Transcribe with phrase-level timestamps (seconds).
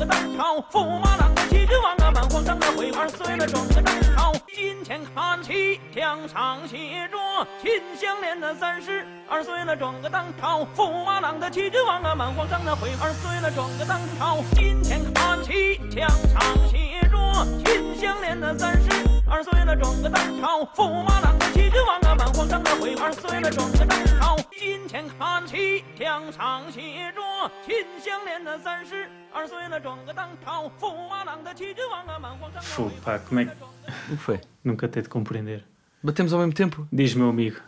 [0.00, 4.32] 个当朝；驸马郎的齐君王啊，满皇上的回二岁了，转个当朝。
[4.48, 7.18] 今天看齐墙上写着
[7.60, 14.38] 秦香莲的三十二岁了，转个当朝；驸马郎的齐君王啊，满皇上的回二岁了，转个当朝。
[14.54, 17.18] 今天看齐墙上写着
[17.62, 18.88] 秦香莲的三十
[19.28, 21.29] 二岁了，转个当朝；驸马郎
[21.59, 24.37] 的齐君王啊，满皇上的回二岁了，转个当朝。
[24.57, 27.21] 今天看齐墙上写着
[27.65, 33.51] 秦香莲的三十二岁了，转个当朝；驸马郎的齐君王啊，满皇上的回 Fogo, pá, como é que.
[33.51, 34.41] O que foi?
[34.63, 35.63] Nunca teve de compreender.
[36.01, 36.87] Batemos ao mesmo tempo?
[36.91, 37.59] Diz meu amigo.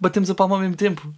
[0.00, 1.12] Batemos a palma ao mesmo tempo?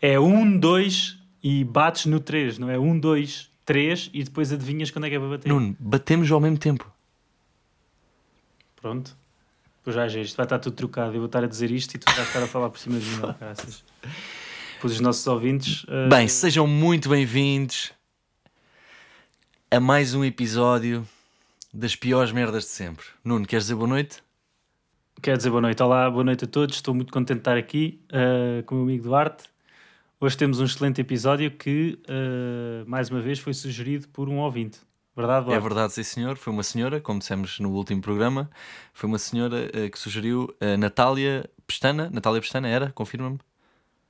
[0.00, 2.78] É um, dois e bates no três, não é?
[2.78, 5.48] Um, dois, três e depois adivinhas quando é que é para bater.
[5.48, 6.90] Nuno, batemos ao mesmo tempo.
[8.76, 9.16] Pronto.
[9.87, 11.13] Pois já, já, isto vai estar tudo trocado.
[11.15, 13.05] Eu vou estar a dizer isto e tu vais estar a falar por cima de
[13.05, 13.85] mim, graças.
[14.81, 15.85] Pois os nossos ouvintes.
[15.87, 17.93] eh, Bem, sejam muito bem-vindos
[19.71, 21.07] a mais um episódio
[21.73, 23.05] das piores merdas de sempre.
[23.23, 24.21] Nuno, queres dizer boa noite?
[25.21, 25.81] Quero dizer boa noite.
[25.81, 26.75] Olá, boa noite a todos.
[26.75, 29.45] Estou muito contente de estar aqui eh, com o meu amigo Duarte.
[30.19, 34.79] Hoje temos um excelente episódio que, eh, mais uma vez, foi sugerido por um ouvinte.
[35.17, 35.63] Verdade, É Duarte?
[35.63, 36.37] verdade, sim senhor.
[36.37, 38.49] Foi uma senhora, como dissemos no último programa,
[38.93, 42.09] foi uma senhora eh, que sugeriu a Natália Pestana.
[42.13, 42.91] Natália Pestana era?
[42.91, 43.39] Confirma-me.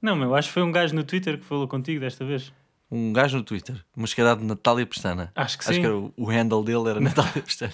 [0.02, 2.52] Não, meu, acho que foi um gajo no Twitter que falou contigo desta vez.
[2.92, 5.32] Um gajo no Twitter, mas que era de Natália Pestana.
[5.36, 5.80] Acho que Acho sim.
[5.82, 7.73] que era o, o handle dele era Natália Pestana.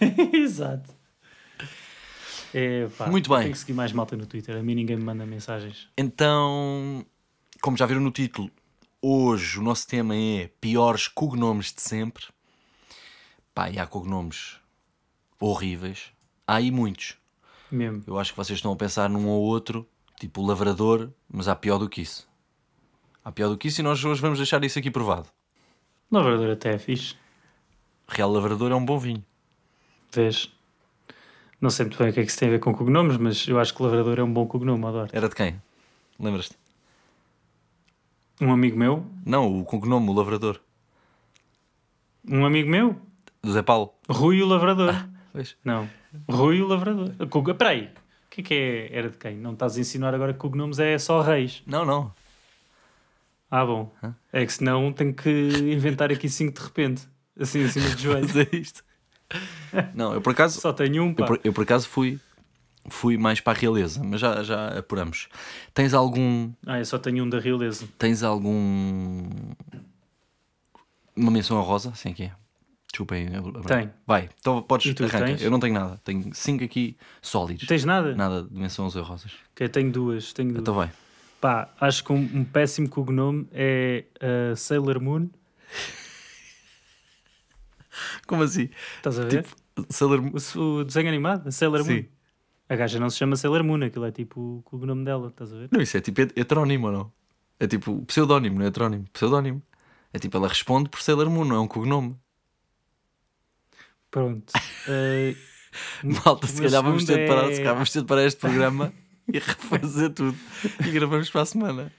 [0.32, 0.90] Exato.
[2.54, 3.40] É, pá, Muito bem.
[3.40, 4.56] Tenho que seguir mais malta no Twitter.
[4.56, 5.88] A mim ninguém me manda mensagens.
[5.96, 7.04] Então,
[7.62, 8.50] como já viram no título,
[9.02, 12.24] hoje o nosso tema é piores cognomes de sempre.
[13.52, 14.56] Pá, e há cognomes
[15.40, 16.12] horríveis.
[16.46, 17.16] Há aí muitos.
[17.70, 18.04] Mesmo.
[18.06, 19.86] Eu acho que vocês estão a pensar num ou outro,
[20.20, 22.28] tipo o lavrador, mas há pior do que isso.
[23.24, 25.28] Há pior do que isso e nós hoje vamos deixar isso aqui provado.
[26.10, 27.16] Lavrador até é fixe.
[28.06, 29.24] Real Lavrador é um bom vinho.
[30.12, 30.50] Vês?
[31.60, 33.46] Não sei muito bem o que é que isso tem a ver com cognomes, mas
[33.48, 35.10] eu acho que lavrador é um bom cognome, adoro.
[35.12, 35.62] Era de quem?
[36.18, 36.56] Lembras-te?
[38.40, 40.60] Um amigo meu, Não, o cognome, o Lavrador.
[42.28, 42.96] um amigo meu,
[43.42, 43.92] Do Zé Paulo.
[44.08, 44.94] Rui o Lavrador.
[45.32, 45.56] Pois.
[45.64, 45.88] Não,
[46.28, 47.10] Rui o Lavrador.
[47.28, 47.54] Cog...
[47.54, 47.84] Peraí,
[48.26, 48.96] o que é que é?
[48.98, 49.36] Era de quem?
[49.36, 51.62] Não estás a insinuar agora que cognomes é só reis.
[51.66, 52.12] Não, não.
[53.50, 53.92] Ah, bom.
[54.32, 57.06] É que senão tenho que inventar aqui cinco de repente.
[57.38, 58.26] Assim, acima de joelho.
[58.26, 58.82] Mas é isto.
[59.94, 61.22] Não, eu por acaso Só tenho um, pá.
[61.22, 62.18] Eu por, eu por acaso fui,
[62.88, 65.28] fui mais para a realeza, mas já, já apuramos.
[65.74, 66.52] Tens algum.
[66.66, 67.88] Ah, eu só tenho um da realeza.
[67.98, 69.28] Tens algum.
[71.14, 71.90] Uma menção honrosa?
[71.90, 72.32] Assim que é.
[72.90, 73.26] Desculpa aí.
[73.66, 73.90] Tenho.
[74.06, 75.24] Vai, então podes tu arranca.
[75.24, 75.42] tens?
[75.42, 76.00] Eu não tenho nada.
[76.04, 77.66] Tenho cinco aqui sólidos.
[77.66, 78.14] Tens nada?
[78.14, 79.32] Nada de menções honrosas.
[79.52, 80.32] Ok, tenho duas.
[80.32, 80.60] Tenho duas.
[80.60, 80.90] Então vai.
[81.40, 85.28] Pá, acho que um, um péssimo cognome é uh, Sailor Moon.
[88.26, 88.68] Como assim?
[88.96, 89.42] Estás a ver?
[89.42, 89.56] Tipo,
[89.88, 90.20] Sailor.
[90.20, 91.96] O, o desenho animado, a Sailor Moon.
[91.96, 92.06] Sim.
[92.72, 95.56] A gaja não se chama Sailor Moon, aquilo é tipo o cognome dela, estás a
[95.58, 95.68] ver?
[95.70, 97.12] Não, isso é tipo het- heterónimo ou não?
[97.60, 99.04] É tipo pseudónimo, não é heterónimo?
[99.12, 99.62] Pseudónimo.
[100.10, 102.16] É tipo, ela responde por Sailor Moon, não é um cognome.
[104.10, 104.52] Pronto.
[104.88, 105.36] Uh,
[106.24, 108.40] Malta, se calhar vamos ter, de parar, é- se calhar vamos ter de parar este
[108.40, 108.92] programa
[109.32, 110.36] e refazer tudo.
[110.86, 111.92] E gravamos para a semana.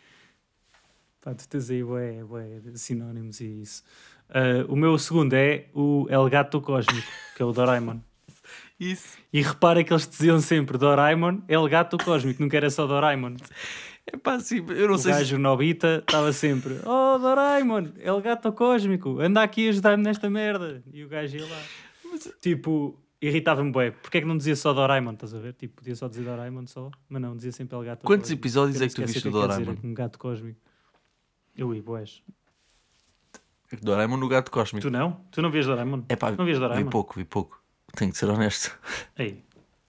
[1.22, 2.24] pá, tu tens aí bué,
[2.62, 3.84] de sinónimos e isso.
[4.30, 8.00] Uh, o meu segundo é o El Gato Cósmico, que é o Doraemon.
[8.80, 9.18] Isso.
[9.32, 13.36] E repara que eles diziam sempre Doraemon, El Gato Cósmico, nunca era só Doraemon.
[14.06, 15.20] É pá, sim, eu não O sei se...
[15.20, 20.84] gajo Nobita estava sempre Oh Doraemon, El Gato Cósmico, anda aqui a ajudar-me nesta merda.
[20.92, 21.62] E o gajo ia lá.
[22.42, 23.92] Tipo, irritava-me bué.
[23.92, 25.54] Porquê é que não dizia só Doraemon, estás a ver?
[25.54, 28.42] Tipo, podia só dizer Doraemon só, mas não, dizia sempre El Gato Quantos Cósmico.
[28.42, 29.78] episódios é que tu viste do sei o Doraemon?
[29.84, 30.60] Um gato cósmico.
[31.56, 32.22] Eu ia, boés.
[33.81, 34.86] Doraemon no gato cósmico.
[34.86, 35.14] Tu não?
[35.31, 36.04] Tu não vias Doraemon?
[36.10, 36.90] É pá, não vias vi Doraemon?
[36.90, 37.62] pouco, vi pouco.
[37.95, 38.78] Tenho de ser honesto.
[39.18, 39.44] Ei,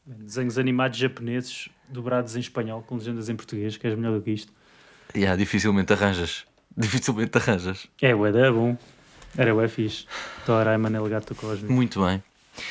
[0.07, 4.31] desenhos animados japoneses dobrados em espanhol com legendas em português, que és melhor do que
[4.31, 4.53] isto.
[5.15, 6.45] Yeah, dificilmente arranjas.
[6.77, 7.87] Dificilmente arranjas.
[8.03, 8.77] É, ué, é bom.
[9.37, 10.07] Era ué fixe.
[10.47, 11.73] Doraemon, El Gato Cósmico.
[11.73, 12.23] Muito bem.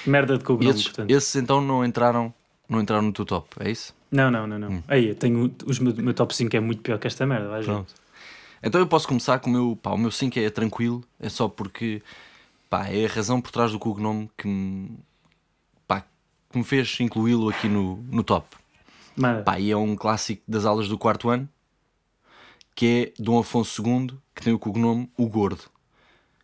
[0.05, 1.09] Merda de cognome, Esses, portanto.
[1.09, 2.33] esses então não entraram
[2.69, 3.93] não entraram no teu top, é isso?
[4.11, 4.69] Não, não, não, não.
[4.69, 4.83] Hum.
[4.87, 7.65] Aí, eu tenho os meu, meu top 5 é muito pior que esta merda, vais
[7.65, 7.71] ver.
[7.71, 7.93] Pronto.
[8.61, 9.75] Então eu posso começar com o meu.
[9.75, 12.01] Pá, o meu 5 é tranquilo, é só porque.
[12.69, 14.97] Pá, é a razão por trás do cognome que me.
[16.53, 18.55] Que me fez incluí-lo aqui no, no top.
[19.43, 21.49] Pá, e é um clássico das aulas do quarto ano,
[22.75, 25.63] que é Dom Afonso II, que tem o cognome O Gordo.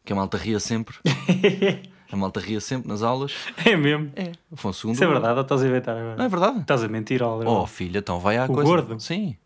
[0.04, 0.98] Que a malta ria sempre.
[2.12, 3.34] a malta ria sempre nas aulas.
[3.64, 4.12] É mesmo.
[4.16, 4.94] É, Afonso II.
[4.94, 6.16] Isso é verdade ou estás a inventar agora?
[6.16, 6.60] Não é verdade?
[6.62, 7.48] Estás a mentir, Oliver.
[7.48, 8.64] Oh, filha, então vai à O coisa.
[8.68, 9.00] Gordo?
[9.00, 9.38] Sim.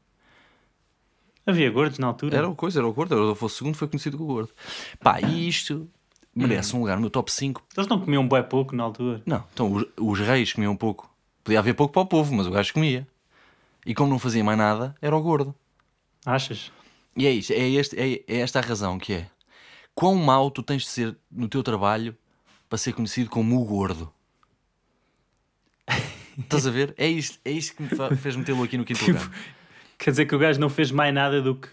[1.46, 2.38] Havia gordos na altura?
[2.38, 4.52] Era o coisa, era o gordo, era o Afonso II, foi conhecido como gordo.
[5.02, 5.90] Pá, e isto
[6.36, 7.64] merece um lugar no meu top 5.
[7.76, 9.22] Eles não comiam bué pouco na altura.
[9.26, 11.10] Não, então os, os reis comiam pouco.
[11.44, 13.08] Podia haver pouco para o povo, mas o gajo comia.
[13.86, 15.54] E como não fazia mais nada, era o gordo.
[16.26, 16.72] Achas?
[17.16, 19.28] E é isto, é, este, é, é esta a razão que é.
[19.94, 22.16] Quão mau tu tens de ser no teu trabalho
[22.68, 24.12] para ser conhecido como o gordo?
[26.40, 26.96] Estás a ver?
[26.98, 29.30] É isto, é isto que me fez metê-lo aqui no quinto lugar.
[29.98, 31.68] Quer dizer que o gajo não fez mais nada do que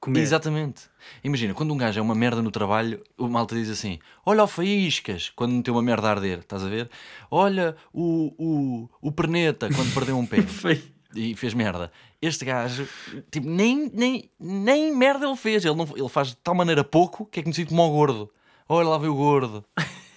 [0.00, 0.20] comer.
[0.20, 0.82] Exatamente.
[1.22, 4.46] Imagina, quando um gajo é uma merda no trabalho, o malta diz assim: Olha o
[4.46, 6.90] Faíscas, quando meteu uma merda a arder, estás a ver?
[7.30, 10.38] Olha o, o, o Perneta, quando perdeu um pé
[11.14, 11.90] e fez merda.
[12.20, 12.88] Este gajo,
[13.30, 15.64] tipo, nem, nem, nem merda ele fez.
[15.64, 18.30] Ele, não, ele faz de tal maneira pouco que é conhecido como o gordo.
[18.68, 19.64] Olha lá veio o gordo.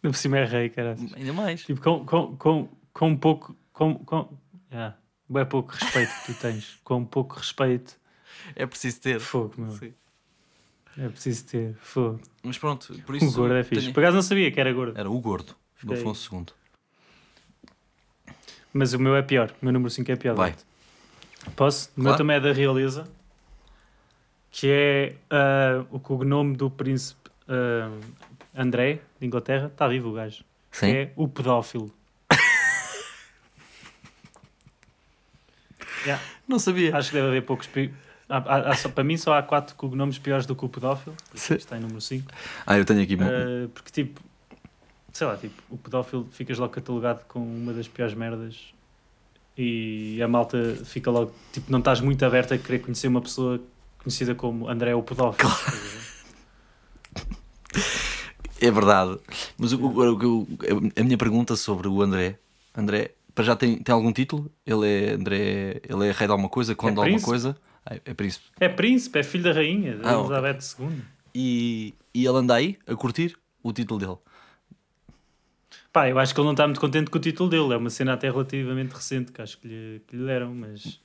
[0.00, 0.96] No por cima é rei, cara.
[1.16, 1.64] Ainda mais.
[1.64, 3.56] Tipo, com, com, com, com pouco.
[3.72, 4.28] Com, com,
[4.70, 4.96] yeah.
[5.28, 6.78] Bué pouco respeito que tu tens.
[6.84, 7.97] Com pouco respeito.
[8.56, 9.20] É preciso ter.
[9.20, 9.70] Fogo, meu.
[9.72, 9.92] Sim.
[10.98, 11.74] É preciso ter.
[11.80, 12.20] Fogo.
[12.42, 13.32] Mas pronto, por O isso.
[13.36, 13.82] gordo é fixe.
[13.82, 14.98] tenho- Por acaso não sabia que era gordo.
[14.98, 16.00] Era o gordo, do Ok.
[16.02, 16.46] Afonso II.
[18.72, 19.50] Mas o meu é pior.
[19.62, 20.34] O meu número 5 é pior.
[20.34, 20.54] Vai.
[21.56, 21.88] Posso?
[21.96, 22.18] O meu Claro.
[22.18, 23.08] também é da realeza.
[24.50, 27.90] Que é ah, o cognome do príncipe ah,
[28.56, 29.68] André, de Inglaterra.
[29.68, 30.44] Está vivo o gajo.
[30.72, 30.90] Sim.
[30.90, 31.92] É o pedófilo.
[36.04, 36.22] Yeah.
[36.46, 36.96] Não sabia.
[36.96, 37.68] Acho que deve haver poucos.
[38.28, 41.16] Há- há- só- para mim só há quatro cognomes piores do que o pedófilo.
[41.34, 42.30] Está em número 5.
[42.66, 43.14] Ah, eu tenho aqui.
[43.14, 44.20] Uh, porque tipo,
[45.12, 48.56] sei lá, tipo, o pedófilo ficas logo catalogado com uma das piores merdas
[49.56, 53.60] e a malta fica logo, tipo, não estás muito aberto a querer conhecer uma pessoa
[54.02, 55.48] conhecida como André o pedófilo.
[55.50, 55.98] ver?
[58.60, 59.18] É verdade.
[59.56, 60.48] Mas o- o- o-
[60.98, 62.38] a minha pergunta sobre o André.
[62.76, 64.50] André, para já tem, tem algum título?
[64.66, 65.80] Ele é André.
[65.88, 67.56] Ele é rei de alguma coisa, conde de alguma coisa?
[67.90, 68.44] Ah, é príncipe.
[68.60, 70.12] É príncipe, é filho da rainha, de Ah.
[70.18, 71.00] Elizabeth II.
[71.34, 74.16] E, e ele anda aí a curtir o título dele.
[75.92, 77.90] Pá, eu acho que ele não está muito contente com o título dele, é uma
[77.90, 81.00] cena até relativamente recente que acho que lhe, que lhe deram, mas.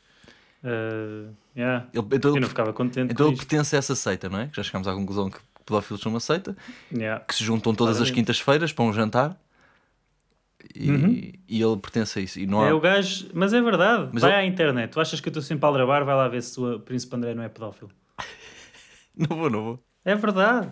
[0.63, 1.87] uh, yeah.
[1.93, 3.47] Ele, então Eu ele, não ficava contente então ele isto.
[3.47, 4.47] pertence a essa seita, não é?
[4.47, 6.55] Que já chegámos à conclusão que pedófilos são uma seita,
[6.91, 7.23] Yeah.
[7.23, 8.15] que se juntam todas as Claramente.
[8.15, 9.37] quintas-feiras para um jantar.
[10.75, 11.31] E, Uhum.
[11.47, 12.39] e ele pertence a isso.
[12.39, 12.67] E não há...
[12.69, 14.09] É o gajo, mas é verdade.
[14.13, 14.91] Mas vai eu- à internet.
[14.91, 16.03] Tu achas que eu estou sempre a aldrabar?
[16.05, 17.91] Vai lá ver se o príncipe André não é pedófilo.
[19.15, 19.83] Não vou, não vou.
[20.03, 20.71] É verdade.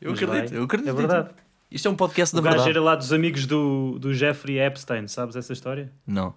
[0.00, 0.58] Eu Mas acredito, vai.
[0.58, 0.88] eu acredito.
[0.88, 1.30] É verdade.
[1.70, 2.70] Isto é um podcast da o gajo verdade.
[2.70, 5.92] era lá dos amigos do, do Jeffrey Epstein, sabes essa história?
[6.06, 6.34] Não.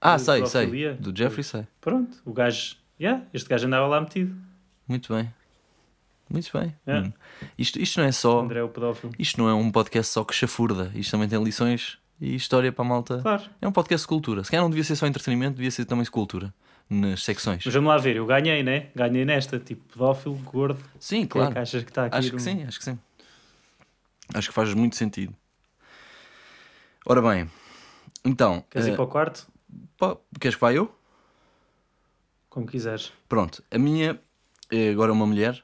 [0.00, 0.94] Ah, De sei, sei.
[0.94, 1.66] Do Jeffrey, sei.
[1.78, 4.34] Pronto, o gajo, yeah, este gajo andava lá metido.
[4.88, 5.30] Muito bem.
[6.30, 6.74] Muito bem.
[6.86, 7.00] É.
[7.00, 7.12] Hum.
[7.58, 8.40] Isto, isto não é só.
[8.40, 9.12] André é o pedófilo.
[9.18, 10.92] Isto não é um podcast só que chafurda.
[10.94, 13.18] Isto também tem lições e história para a malta.
[13.20, 13.42] Claro.
[13.60, 14.44] É um podcast de cultura.
[14.44, 16.54] Se calhar não devia ser só entretenimento, devia ser também cultura.
[16.88, 17.62] Nas secções.
[17.64, 18.88] Mas vamos lá ver, eu ganhei, né?
[18.96, 20.80] Ganhei nesta, tipo pedófilo, gordo.
[20.98, 21.52] Sim, é claro.
[21.52, 22.16] que achas que está aqui?
[22.16, 22.98] Acho que no- sim, acho que sim.
[24.34, 25.32] Acho que faz muito sentido.
[27.06, 27.48] Ora bem,
[28.24, 28.64] então.
[28.68, 29.46] Queres eh, ir para o quarto?
[29.96, 30.92] pá, queres que vá eu?
[32.48, 33.12] Como quiseres.
[33.28, 34.20] Pronto, a minha
[34.70, 35.62] é agora uma mulher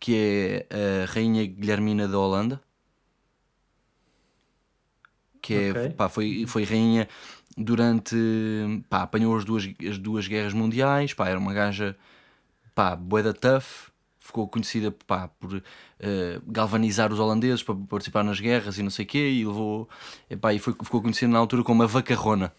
[0.00, 2.60] que é a Rainha Guilhermina da Holanda.
[5.40, 5.90] Que é, Ok.
[5.90, 7.08] pá, foi, foi rainha
[7.56, 8.16] durante.
[8.88, 11.14] Pá, apanhou as duas, as duas guerras mundiais.
[11.14, 11.96] Pá, era uma gaja.
[12.74, 13.88] Pá, boeda tough.
[14.18, 15.62] Ficou conhecida pá, por
[16.00, 19.30] eh, galvanizar os holandeses para participar nas guerras e não sei o quê.
[19.30, 19.88] E, levou,
[20.28, 22.52] epá, e foi, ficou conhecida na altura como a vacarrona.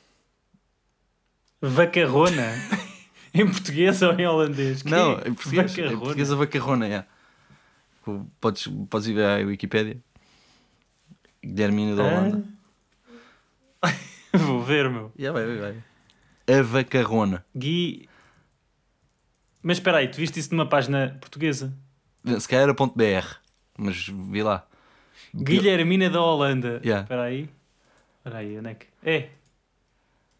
[1.61, 2.53] Vacarrona?
[3.33, 4.81] em português ou em holandês?
[4.81, 4.89] Que?
[4.89, 5.99] Não, em português, em Vacarrona.
[5.99, 7.05] português a vacarrona, é.
[8.39, 9.97] Podes, podes ir ver à Wikipédia.
[11.43, 12.43] Guilhermina da Holanda.
[14.33, 15.11] Vou ver, meu.
[15.17, 15.83] Já vai, vai, vai.
[16.59, 17.45] A vacarrona.
[17.55, 18.07] Gui.
[19.61, 21.73] Mas espera aí, tu viste isso numa página portuguesa?
[22.39, 23.37] Se calhar era .br,
[23.77, 24.65] mas vi lá.
[25.33, 26.81] Guilhermina da Holanda.
[26.83, 27.03] Yeah.
[27.03, 27.49] Espera aí.
[28.17, 28.87] Espera aí, onde é que...
[29.03, 29.29] É.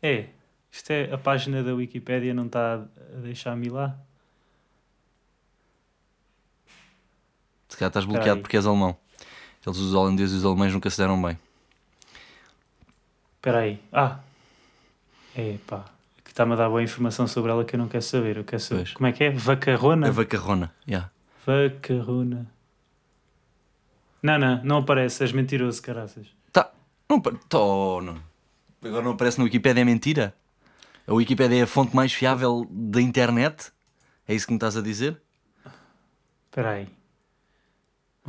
[0.01, 0.25] É.
[0.71, 3.97] Isto é a página da Wikipédia, não está a deixar-me lá?
[7.79, 8.95] Calhar estás bloqueado porque és alemão.
[9.65, 11.37] Eles, os holandeses e os alemães, nunca se deram bem.
[13.35, 13.79] Espera aí.
[13.91, 14.19] Ah.
[15.35, 15.85] É pá.
[16.23, 18.37] Que está-me a dar boa informação sobre ela que eu não quero saber.
[18.37, 18.81] Eu quero saber.
[18.83, 18.93] Pois.
[18.93, 19.31] Como é que é?
[19.31, 20.07] Vacarrona?
[20.07, 20.73] A vacarrona.
[20.87, 21.09] Yeah.
[21.45, 22.47] Vacarrona.
[24.21, 25.23] Não, não, não aparece.
[25.23, 26.27] És mentiroso, caraças.
[26.51, 26.71] Tá.
[27.09, 28.21] Não, pa- tó, não.
[28.83, 30.33] Agora não aparece no Wikipedia, é mentira?
[31.07, 33.71] A Wikipedia é a fonte mais fiável da internet?
[34.27, 35.19] É isso que me estás a dizer?
[36.49, 36.87] Espera aí.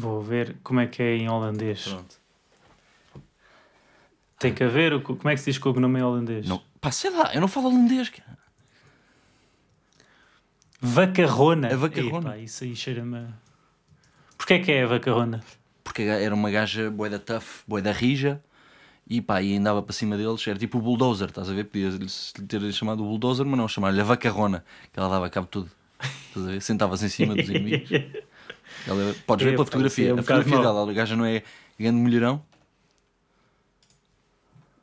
[0.01, 1.85] Vou ver como é que é em holandês.
[1.89, 2.17] Pronto.
[4.39, 4.95] Tem que haver.
[4.95, 6.49] o co- Como é que se diz cognome em holandês?
[6.49, 6.63] Não.
[6.81, 8.09] Pá, sei lá, eu não falo holandês.
[8.09, 8.39] cara.
[10.81, 11.69] Vacarrona.
[11.73, 12.29] A vacarrona.
[12.31, 13.19] Epá, isso aí cheira-me.
[13.19, 13.29] a-
[14.39, 15.43] Porquê é que é a vacarrona?
[15.85, 18.43] Porque era uma gaja boeda tough, boeda rija.
[19.07, 20.47] E pá, e andava para cima deles.
[20.47, 21.65] Era tipo o bulldozer, estás a ver?
[21.65, 24.65] Podia-se lhe ter chamado o bulldozer, mas não, chamar-lhe a vacarrona.
[24.93, 25.71] Que ela dava cabo de tudo.
[26.29, 26.63] Estás a ver?
[26.63, 27.91] Sentava-se em cima dos inimigos.
[28.87, 30.09] Ela, podes ver Epá, pela fotografia.
[30.11, 30.63] é um a fotografia mau.
[30.63, 31.43] dela, a gaja não é
[31.79, 32.43] grande mulherão.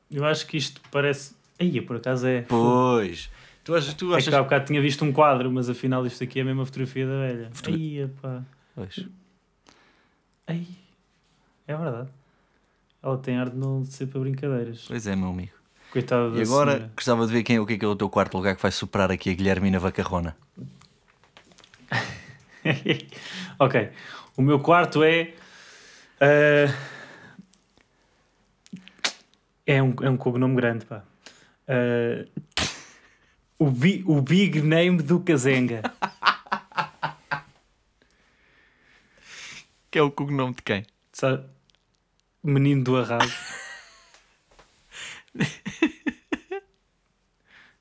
[0.10, 1.36] Eu acho que isto parece.
[1.60, 2.42] Aí, por acaso é.
[2.44, 3.30] Pois.
[3.64, 6.24] Tu achas, tu É achas que há bocado tinha visto um quadro, mas afinal isto
[6.24, 7.50] aqui é a mesma fotografia da velha.
[7.52, 8.42] Fotogra- Aí, pá.
[8.76, 9.06] Pois.
[10.48, 10.66] Ai.
[11.68, 12.10] É verdade.
[13.04, 14.86] Ela tem ar de não ser para brincadeiras.
[14.88, 15.52] Pois é, meu amigo.
[15.92, 16.92] Coitada da E agora senhora.
[16.96, 18.72] gostava de ver quem, o que é que é o teu quarto lugar que vai
[18.72, 20.36] superar aqui a Guilhermina Vacarrona.
[23.60, 23.90] ok.
[24.36, 25.34] O meu quarto é.
[26.20, 26.74] ah,
[29.66, 31.04] é, um, é um cognome grande, pá.
[31.68, 32.26] Ah,
[33.60, 35.82] o, bi, o big name do Kazenga.
[39.90, 40.86] Que é o cognome de quem?
[41.12, 41.46] Sabe?
[42.44, 43.34] Menino do arraso.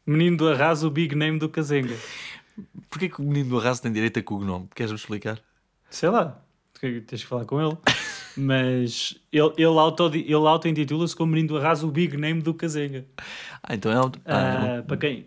[0.06, 1.96] Menino do arraso, o big name do Kazenga.
[2.96, 4.70] Porquê que o menino do arraso tem direito a cognome?
[4.74, 5.38] Queres-me explicar?
[5.90, 6.40] Sei lá,
[6.80, 7.76] tens que falar com ele.
[8.38, 13.04] Mas ele, ele, auto, ele auto-intitula-se como Menino do Arraso, o big name do Kazenga.
[13.62, 14.10] Ah, então é o...
[14.24, 15.26] Ah, Ah, para, quem,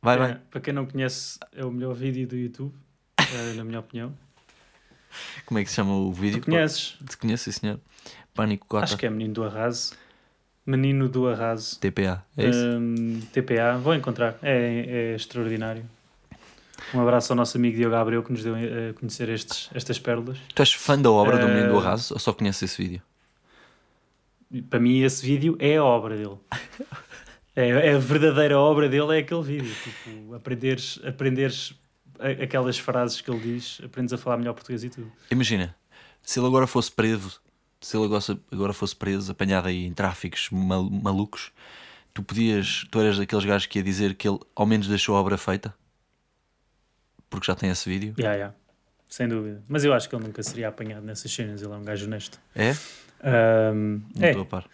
[0.00, 0.34] vai, é, vai.
[0.48, 2.72] para quem não conhece, é o melhor vídeo do YouTube,
[3.18, 4.16] ah, na minha opinião.
[5.46, 6.40] Como é que se chama o vídeo?
[6.40, 6.96] Tu conheces?
[7.08, 7.80] Te conheço, sim, senhor.
[8.32, 8.84] Pânico Cota.
[8.84, 9.94] Acho que é Menino do Arraso.
[10.64, 11.80] Menino do Arraso.
[11.80, 12.24] TPA.
[12.36, 12.64] É isso?
[12.64, 15.84] Hum, TPA, vou encontrar, é, é extraordinário.
[16.92, 20.38] Um abraço ao nosso amigo Diogo Abreu que nos deu a conhecer estes, estas pérolas.
[20.54, 23.02] Tu és fã da obra do menino do eh, arraso ou só conheces esse vídeo?
[24.70, 26.36] Para mim, esse vídeo é a obra dele.
[27.56, 29.72] É, é a verdadeira obra dele, é aquele vídeo.
[29.84, 31.72] Tipo, aprenderes, aprenderes
[32.42, 35.12] aquelas frases que ele diz, aprendes a falar melhor português e tudo.
[35.30, 35.72] Imagina,
[36.20, 37.40] se ele agora fosse preso,
[37.80, 41.52] se ele agora, agora fosse preso, apanhado aí em tráficos mal- malucos,
[42.12, 45.20] tu podias, tu eras daqueles gajos que ia dizer que ele ao menos deixou a
[45.20, 45.72] obra feita?
[47.34, 48.14] Porque já tem esse vídeo?
[48.18, 48.54] Yeah, yeah.
[49.08, 49.62] Sem dúvida.
[49.68, 52.40] Mas eu acho que ele nunca seria apanhado nessas cenas, ele é um gajo honesto.
[52.54, 52.70] É?
[53.22, 54.64] Ahm, Não é, estou a par.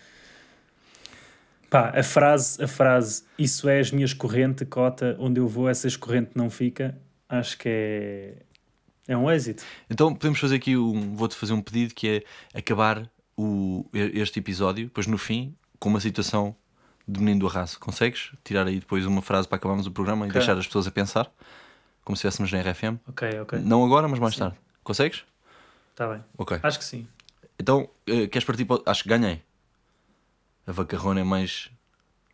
[1.68, 5.96] pá, a frase, a frase, isso é as minhas correntes, cota, onde eu vou, essas
[5.96, 6.96] correntes não fica,
[7.28, 8.34] acho que é,
[9.08, 9.62] é um êxito.
[9.88, 11.14] Então podemos fazer aqui um.
[11.14, 12.08] Vou-te fazer um pedido que
[12.54, 16.54] é acabar o, este episódio, depois no fim, com uma situação
[17.06, 17.78] do menino do arraso.
[17.78, 18.32] Consegues?
[18.44, 20.38] Tirar aí depois uma frase para acabarmos o programa e Ok.
[20.38, 21.30] deixar as pessoas a pensar,
[22.04, 22.98] como se estivéssemos na RFM.
[23.08, 23.58] Ok, ok.
[23.60, 24.40] Não agora, mas mais Sim.
[24.40, 24.56] tarde.
[24.82, 25.24] Consegues?
[25.92, 26.24] Está bem.
[26.38, 26.58] Ok.
[26.62, 27.06] Acho que sim.
[27.58, 28.80] Então, eh, queres partir para.
[28.86, 29.42] Acho que ganhei.
[30.66, 31.70] A vacarrona é mais.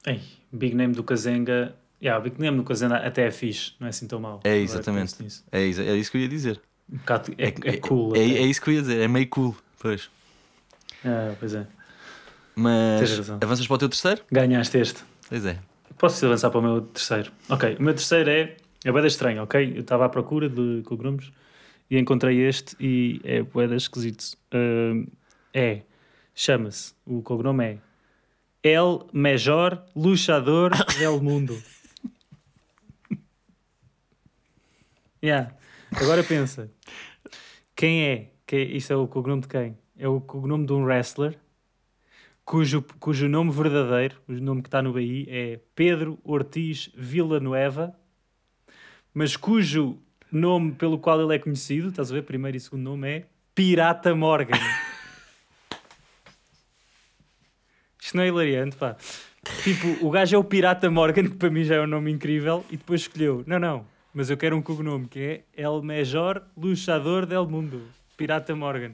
[0.07, 1.75] Ei, Big Name do Kazenga.
[2.01, 4.41] Yeah, Big Name do Kazenga até é fixe, não é assim tão mau.
[4.45, 5.15] É, exatamente.
[5.51, 6.61] É, isso- é isso que eu ia dizer.
[6.93, 8.15] Um bocado- é, é, cool.
[8.15, 8.35] É, até.
[8.35, 9.01] é isso que eu ia dizer.
[9.01, 9.57] É meio cool.
[9.81, 10.09] Pois.
[11.05, 11.67] Ah, pois é.
[12.55, 13.29] Mas.
[13.31, 14.23] Avanças para o teu terceiro?
[14.31, 15.03] Ganhaste este.
[15.29, 15.59] Pois é.
[15.99, 17.33] Posso avançar para o meu terceiro?
[17.49, 18.57] Ok, o meu terceiro é.
[18.87, 19.73] É boeda estranho, ok?
[19.75, 21.33] Eu estava à procura de cognomes
[21.91, 24.39] e encontrei este e é boeda esquisito.
[24.53, 25.09] Ahm,
[25.53, 25.83] é.
[26.33, 26.95] Chama-se.
[27.05, 27.79] O cognome é.
[28.63, 31.61] El Major Luchador del Mundo.
[35.21, 35.53] Yeah.
[35.91, 36.71] Agora pensa.
[37.75, 38.31] Quem é?
[38.47, 39.77] Que isto é o cognome de quem?
[39.99, 41.37] É o cognome de um wrestler
[42.45, 47.99] cujo, cujo nome verdadeiro, o nome que está no BI, é Pedro Ortiz Villanueva,
[49.17, 49.97] mas cujo
[50.31, 52.25] nome pelo qual ele é conhecido, estás a ver?
[52.25, 54.59] Primeiro e segundo nome é Pirata Morgan.
[57.99, 58.95] Isto não é hilariante, pá.
[59.65, 62.63] Tipo, o gajo é o Pirata Morgan, que para mim já é um nome incrível,
[62.71, 67.25] e depois escolheu, não, não, mas eu quero um cognome que é El Major Luchador
[67.25, 67.89] del Mundo.
[68.19, 68.93] Pirata Morgan.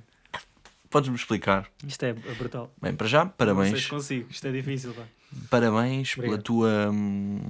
[0.89, 1.69] Podes-me explicar?
[1.85, 2.73] Isto é brutal.
[2.81, 3.83] Bem, para já, Não sei parabéns.
[3.83, 5.03] se consigo, isto é difícil, pá.
[5.51, 6.45] Parabéns pela Obrigado.
[6.45, 7.41] tua hum,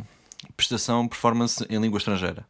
[0.57, 2.47] prestação, performance em língua estrangeira.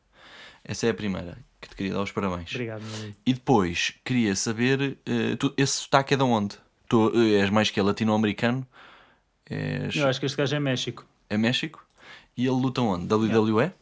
[0.65, 2.51] Essa é a primeira que te queria dar os parabéns.
[2.51, 3.17] Obrigado, meu amigo.
[3.27, 6.57] E depois queria saber: eh, tu- esse sotaque é de onde?
[6.89, 8.67] Tu eh, és mais que é latino-americano?
[9.51, 11.05] É, Eu acho que este gajo é México.
[11.29, 11.85] é México.
[12.37, 13.07] E ele luta onde?
[13.13, 13.73] WWE?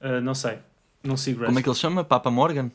[0.00, 0.58] Ah, não sei.
[1.02, 2.02] Não sigo Como é que ele chama?
[2.04, 2.70] Papa Morgan?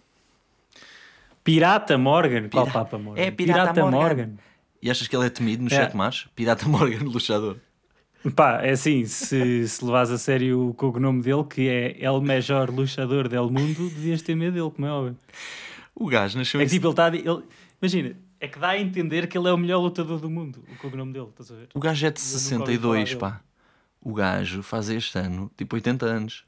[1.43, 2.49] Pirata Morgan.
[2.49, 3.21] Qual Pira- Papa Morgan?
[3.21, 3.97] É Pirata Morgan.
[3.97, 4.33] Morgan.
[4.81, 5.71] E achas que ele é temido no É.
[5.71, 6.27] chat mais?
[6.35, 7.57] Pirata Morgan, luchador.
[8.35, 12.69] Pá, é assim, se, se levas a sério o cognome dele, que é El Major
[12.69, 15.17] Luchador del Mundo, devias ter medo dele, como é óbvio.
[15.95, 17.07] O gajo nasceu É que tipo, ele está.
[17.07, 17.43] Ele,
[17.81, 20.75] imagina, é que dá a entender que ele é o melhor lutador do mundo, o
[20.77, 21.69] cognome dele, estás a ver?
[21.73, 23.41] O gajo é de Eu nunca ouvi 62, falar pá.
[24.03, 26.45] O gajo faz este ano tipo 80 anos.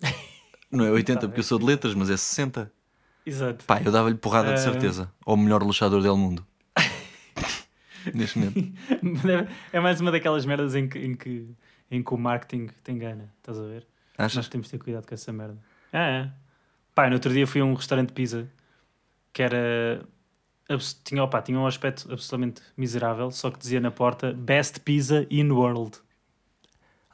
[0.70, 2.70] Não é 80 Tá porque eu sou de letras, mas é 60.
[3.24, 3.64] Exato.
[3.64, 4.62] Pá, eu dava-lhe porrada de Ah.
[4.62, 5.10] certeza.
[5.24, 6.46] Ao melhor luchador del mundo.
[8.14, 8.72] Neste momento.
[9.72, 11.48] É mais uma daquelas merdas em que, em que,
[11.90, 13.86] em que o marketing te engana, estás a ver?
[14.16, 14.36] Achas?
[14.36, 15.58] Nós temos de ter cuidado com essa merda.
[15.92, 16.30] É, é.
[16.94, 18.48] Pá, no outro dia fui a um restaurante de pizza
[19.32, 20.04] que era.
[21.04, 25.50] Tinha, opa, tinha um aspecto absolutamente miserável, só que dizia na porta Best Pizza in
[25.50, 25.98] World.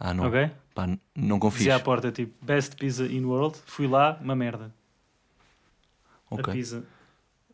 [0.00, 0.26] Ah, não.
[0.26, 0.50] Ok?
[0.74, 1.58] Pá, não confies.
[1.60, 3.58] Dizia à porta tipo Best Pizza in World.
[3.66, 4.74] Fui lá, uma merda.
[6.30, 6.52] A Ok.
[6.52, 6.82] pizza.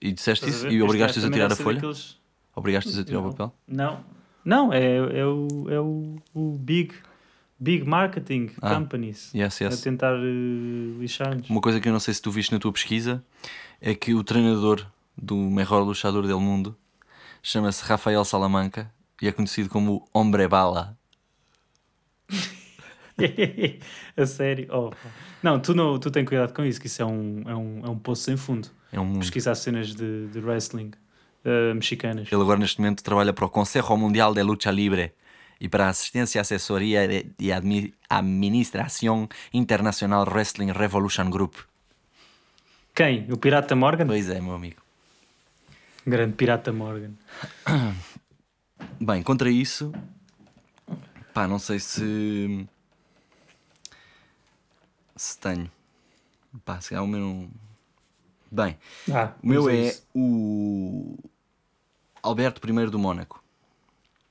[0.00, 0.64] E disseste a isso?
[0.66, 1.74] E Este obrigaste-os a tirar a folha?
[1.74, 2.18] daqueles-
[2.60, 3.30] Obrigaste-os a tirar o Não.
[3.32, 3.54] papel?
[3.66, 4.04] Não,
[4.44, 6.94] não, é, é, o, é o, o Big,
[7.58, 9.80] big Marketing Ah, Companies Yes, a yes.
[9.80, 11.48] tentar eh, lixar-nos.
[11.50, 13.22] Uma coisa que eu não sei se tu viste na tua pesquisa
[13.80, 14.86] é que o treinador
[15.16, 16.76] do melhor luchador del mundo
[17.42, 18.90] chama-se Rafael Salamanca
[19.20, 20.96] e é conhecido como Hombre Bala.
[24.16, 24.66] a sério?
[24.70, 24.90] Oh,
[25.42, 27.88] não, tu não, tu tem cuidado com isso, que isso é um, é um, é
[27.90, 28.68] um poço sem fundo.
[28.92, 29.18] É um mundo.
[29.20, 30.90] Pesquisar cenas de, de wrestling
[31.44, 32.28] eh, mexicanas.
[32.30, 35.12] Ele agora neste momento trabalha para o Consejo Mundial de Lucha Libre
[35.60, 37.06] e para a Assistência, Assessoria
[37.38, 41.56] e Admi- Administração Internacional Wrestling Revolution Group.
[42.94, 43.26] Quem?
[43.30, 44.06] O Pirata Morgan?
[44.06, 44.80] Pois é, meu amigo.
[46.06, 47.12] Grande Pirata Morgan.
[49.00, 49.92] Bem, contra isso,
[51.34, 52.66] pá, não sei se.
[55.14, 55.70] Se tenho.
[56.64, 57.48] Pá, se calhar o meu.
[58.50, 58.76] Bem,
[59.12, 60.02] Ah, o meu é isso.
[60.14, 61.16] o
[62.22, 63.42] Alberto I do Mónaco.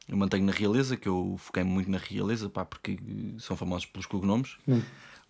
[0.08, 2.98] Eu mantenho na realeza, que eu foquei muito na realeza, pá, porque
[3.38, 4.58] são famosos pelos cognomes.
[4.68, 4.82] Não,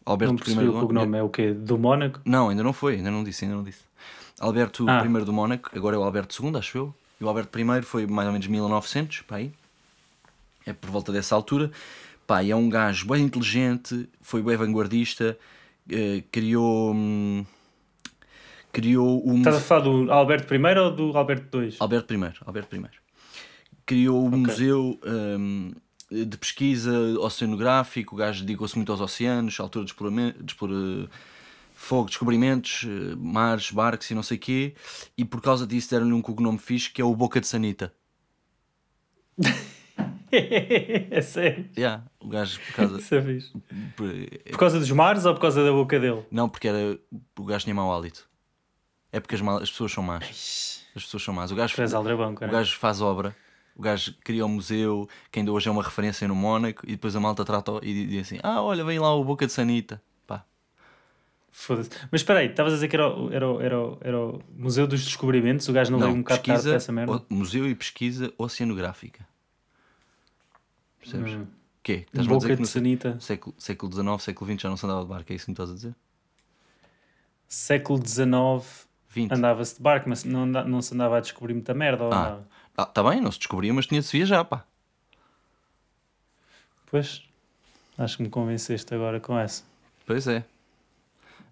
[0.06, 1.54] Alberto não I percebi do o cognome, é o quê?
[1.54, 2.22] Do Mónaco?
[2.26, 3.82] Não, ainda não foi, ainda não disse, ainda não disse.
[4.40, 5.06] Alberto Ah.
[5.06, 6.96] I do Mónaco, agora é o Alberto II, acho eu.
[7.20, 9.52] E o Alberto I foi mais ou menos 1900, pá aí.
[10.66, 11.72] É por volta dessa altura.
[12.26, 15.38] Pá, é um gajo bem inteligente, foi bem vanguardista,
[15.90, 16.94] eh, criou.
[16.94, 17.46] hum,
[18.72, 19.38] criou um.
[19.38, 21.76] Estás a falar do Alberto I ou do Alberto II?
[21.80, 22.86] Alberto I, Alberto I.
[23.86, 25.72] Criou um museu hum,
[26.12, 31.10] de pesquisa oceanográfico, o gajo dedicou-se muito aos oceanos, à altura de, exploramento, de explora-
[31.74, 34.74] fogo, descobrimentos, eh, mares, barcos e não sei o quê,
[35.18, 37.94] e por causa disso deram-lhe um cognome fixe que é o Boca de Sanita.
[40.32, 41.70] é sério?
[41.78, 43.00] Yeah, o gajo por causa.
[43.00, 43.22] Isso é
[43.96, 44.14] por-
[44.52, 46.24] Por causa dos mares ou por causa da boca dele?
[46.32, 47.00] não, porque era,
[47.38, 48.29] o gajo tinha mau hálito.
[49.12, 50.84] É porque as, mal- as pessoas são más.
[50.96, 51.52] As pessoas são más.
[51.52, 53.36] O gajo, és aldrabão, o gajo faz obra,
[53.76, 57.16] o gajo cria um museu, que ainda hoje é uma referência no Mónaco, e depois
[57.16, 60.02] a malta trata e diz assim: Ah, olha, vem lá o Boca de Sanita.
[60.28, 60.46] Pá,
[61.52, 61.90] Foda-se.
[62.12, 64.42] Mas espera aí, estavas a dizer que era, o- era, o- era, o- era o
[64.56, 65.68] Museu dos Descobrimentos?
[65.68, 67.24] O gajo não, veio um bocado tarde para essa merda?
[67.30, 69.28] Museu e Pesquisa Oceanográfica.
[71.00, 71.34] Percebes?
[71.34, 71.44] Hum.
[71.44, 72.06] O quê?
[72.08, 73.18] Estás-me a dizer Boca que de no Sanita.
[73.20, 75.54] século, século XIX, século XX já não se andava de barco, é isso que me
[75.54, 75.96] estás a dizer?
[77.48, 79.32] Século XIX 20.
[79.34, 82.04] andava-se de barco, mas não, anda- não se andava a descobrir muita merda.
[82.06, 82.40] Ou Ah.
[82.78, 84.64] Ah, tá bem, não se descobria, mas tinha de se viajar, pá.
[86.90, 87.24] Pois,
[87.98, 89.64] acho que me convenceste agora com essa.
[90.06, 90.44] Pois é.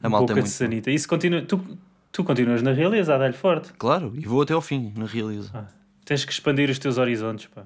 [0.02, 0.54] A malta é de muito.
[0.54, 0.92] Sanita.
[0.92, 1.42] Isso continua.
[1.42, 1.78] Tu,
[2.12, 3.74] tu continuas na realeza, a dar-lhe forte.
[3.74, 5.52] Claro, e vou até ao fim, na realiza.
[5.54, 5.66] Ah,
[6.06, 7.66] tens que expandir os teus horizontes, pá.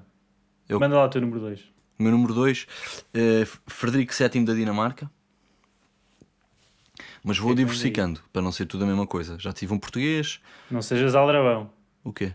[0.68, 1.60] Eu- Manda lá o teu número 2.
[1.98, 2.66] O meu número 2,
[3.66, 5.10] Frederico VII da Dinamarca.
[7.24, 9.38] Mas vou diversificando, para não ser tudo a mesma coisa.
[9.38, 10.40] Já tive um português.
[10.70, 11.70] Não sejas aldrabão.
[12.02, 12.34] O quê?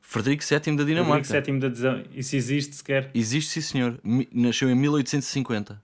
[0.00, 1.24] Frederico VII da Dinamarca.
[1.24, 2.02] Frederico sétimo da adesão.
[2.12, 3.10] Isso existe sequer?
[3.14, 4.00] Existe, sim, senhor.
[4.32, 5.80] Nasceu em 1850.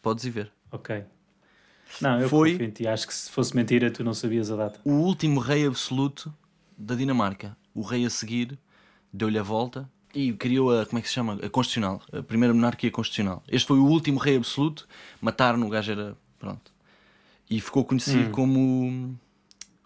[0.00, 0.52] Podes ir ver.
[0.70, 1.04] Ok.
[2.00, 2.86] Não, eu Foi- confio em ti.
[2.86, 4.80] Acho que se fosse mentira, tu não sabias a data.
[4.84, 6.32] O último rei absoluto
[6.78, 7.56] da Dinamarca.
[7.74, 8.58] O rei a seguir
[9.12, 11.34] deu-lhe a volta e criou a, como é que se chama?
[11.42, 12.00] A constitucional.
[12.12, 13.42] A primeira monarquia constitucional.
[13.48, 14.88] Este foi o último rei absoluto.
[15.20, 16.72] Mataram, o gajo era, pronto.
[17.48, 19.16] E ficou conhecido como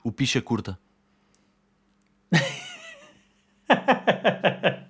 [0.03, 0.79] o picha curta.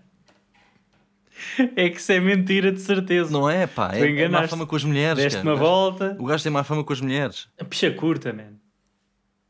[1.74, 3.31] É que isso é mentira, de certeza.
[3.31, 3.88] Não é, pá?
[3.88, 5.22] Tu É, é má fama com as mulheres.
[5.22, 5.48] Deste cara.
[5.48, 6.14] uma volta.
[6.18, 7.48] O gajo tem má fama com as mulheres.
[7.59, 8.55] A picha curta, man.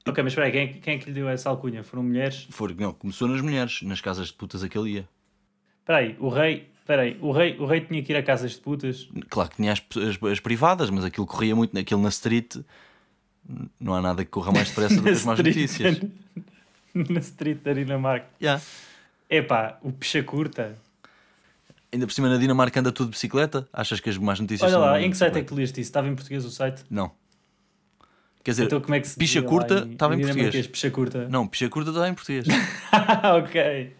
[0.06, 1.82] Ok, mas espera aí, quem, é que- quem é que lhe deu essa alcunha?
[1.82, 2.46] Foram mulheres?
[2.50, 5.08] For, não, começou nas mulheres, nas casas de putas a que ele ia.
[5.80, 6.68] Espera aí, o rei...
[6.86, 9.08] Espera aí, o rei, o rei tinha que ir a casas de putas.
[9.28, 12.58] Claro que tinha as, as- as privadas, mas aquilo corria muito naquilo na street.
[13.80, 16.00] Não há nada que corra mais depressa do que as más notícias.
[16.94, 18.28] na street da Dinamarca.
[18.40, 18.62] Yeah.
[19.28, 20.78] Epá, o picha curta.
[21.92, 23.68] Ainda por cima na Dinamarca anda tudo de bicicleta?
[23.72, 25.88] Achas que as más notícias Olha lá, em que site é que leste isso?
[25.88, 26.84] Estava em português o site?
[26.88, 27.10] Não.
[28.44, 30.44] Quer dizer, Então como é que se picha curta em- estava em dinamarquês?
[30.46, 30.66] português.
[30.68, 31.28] Picha curta.
[31.28, 32.46] Não, picha curta está em português.
[33.42, 33.92] ok.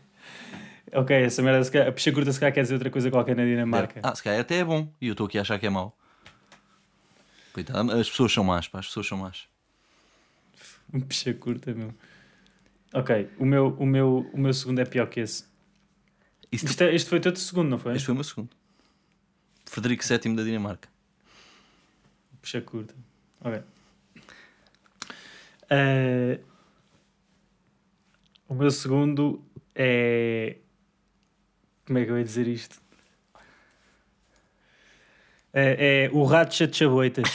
[0.93, 3.35] Ok, essa merda, se calhar- a picha curta se calhar quer dizer outra coisa qualquer
[3.37, 4.01] na Dinamarca.
[4.03, 4.89] Ah, se calhar até é bom.
[5.01, 5.97] E eu estou aqui a achar que é mau.
[7.53, 9.49] Coitado, as pessoas são más, pá, as pessoas são más.
[10.93, 11.93] Um picha curta, meu.
[12.95, 15.45] Ok, o meu, o, meu, o meu segundo é pior que esse.
[16.53, 17.95] Isto, Isto é- este foi todo segundo, não foi?
[17.97, 18.51] este foi o meu segundo.
[19.65, 20.89] Frederico VII da Dinamarca.
[22.41, 22.95] Picha curta.
[23.41, 23.61] Ok.
[25.69, 26.39] Eh,
[28.49, 29.45] o meu segundo
[29.75, 30.59] é.
[31.87, 32.81] Como é que eu ia dizer isto?
[35.53, 37.31] É, é o Ratchet Chaboitas.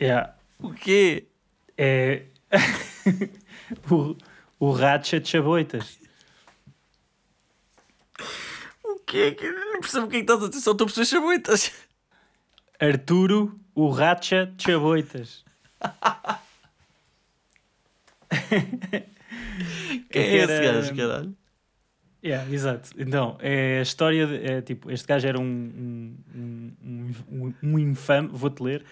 [0.00, 0.34] yeah.
[0.58, 1.26] O quê?
[1.76, 2.24] É.
[3.92, 4.16] o,
[4.58, 5.98] o Ratchet Chaboitas.
[8.82, 9.36] O quê?
[9.42, 11.72] Não percebo o que é que estás a dizer, só estou a perceber chaboitas.
[12.80, 15.44] Arturo, o Ratchet Chaboitas.
[20.10, 21.36] Quem é esse gajo, caralho?
[22.24, 22.90] Yeah, exato.
[22.98, 24.26] Então, é a história.
[24.26, 26.16] De, é, tipo, este gajo era um, um,
[26.84, 28.28] um, um, um infame.
[28.32, 28.84] Vou-te ler.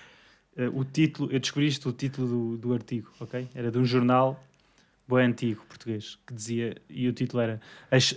[0.57, 3.49] eh, o título, eu descobri isto, o título do, do artigo, ok?
[3.55, 4.43] Era de um jornal
[5.09, 7.61] bem antigo, português, que dizia, e o título era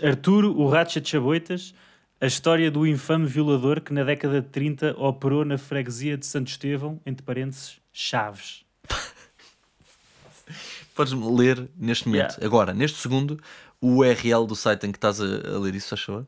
[0.03, 1.73] Arturo, o Ratchet Chaboitas,
[2.21, 6.47] a história do infame violador que na década de 30 operou na freguesia de Santo
[6.47, 8.63] Estevão, entre parênteses, Chaves.
[10.97, 12.45] Podes-me ler neste momento, Yeah.
[12.45, 13.39] agora, neste segundo,
[13.79, 16.25] o URL do site em que estás a, a ler isso, favor?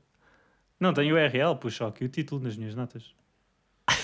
[0.79, 3.03] Não, tenho o URL, puxa aqui o título nas minhas notas.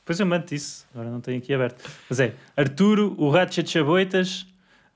[0.00, 1.90] Depois eu mando isso, agora não tenho aqui aberto.
[2.08, 4.46] Mas é, Arturo, o Ratchet Chaboitas.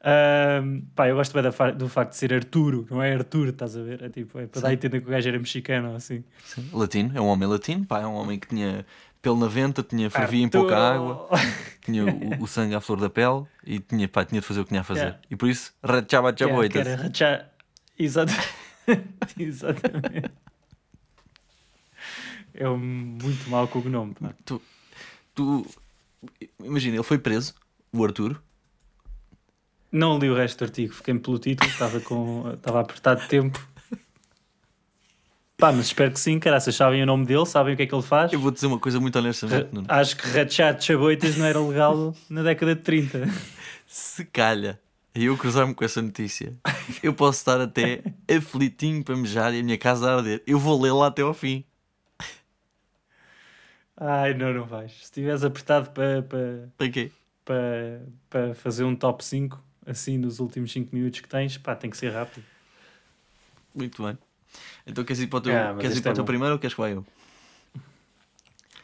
[0.02, 3.76] ahm, pá, eu gosto bem da do facto de ser Arturo, não é Arturo, estás
[3.76, 4.02] a ver?
[4.02, 6.22] É tipo, é para dar a entender que o gajo era mexicano ou assim.
[6.44, 6.68] Sim.
[6.72, 8.87] Latino, é um homem latino, pá, é um homem que tinha
[9.22, 11.28] pelo na venta, tinha fervia em pouca água,
[11.85, 14.64] tinha o, o sangue à flor da pele e tinha, pá, tinha de fazer o
[14.64, 15.00] que tinha a fazer.
[15.00, 15.20] Yeah.
[15.30, 17.50] E por isso, rachaba Yeah, era Ratcha-
[17.98, 18.33] Exato.
[19.38, 20.30] Exatamente.
[22.54, 24.14] É um muito mau cognome.
[24.14, 24.33] pá.
[24.44, 24.61] Tu,
[25.35, 25.66] tu,
[26.62, 27.54] imagina, ele foi preso,
[27.92, 28.42] o Arturo,
[29.92, 33.69] Não li o resto do artigo, fiquei pelo título, estava com estava apertado de tempo.
[35.61, 36.59] Pá, mas espero que sim, cara.
[36.59, 38.33] Vocês sabem o nome dele, sabem o que é que ele faz.
[38.33, 39.87] eu vou dizer uma coisa muito honestamente, Nuno.
[39.88, 43.29] Acho que rachar chaboitas não era legal na década de 30.
[43.87, 44.81] Se calha
[45.14, 46.55] e eu cruzar-me com essa notícia,
[47.03, 48.03] eu posso estar até
[48.35, 50.42] aflitinho para mejar e a minha casa a arder.
[50.46, 51.62] Eu vou lê-la até ao fim.
[53.96, 54.92] Ai, não, não vais.
[54.92, 57.11] Se estiveres apertado para, para, Para quê?
[57.44, 61.90] para, para fazer um top 5, assim, nos últimos 5 minutos que tens, pá, tem
[61.90, 62.44] que ser rápido.
[63.75, 64.16] Muito bem.
[64.86, 66.74] Então queres ir para o teu, Ah, queres ir para é teu primeiro ou queres
[66.74, 67.04] que vá eu?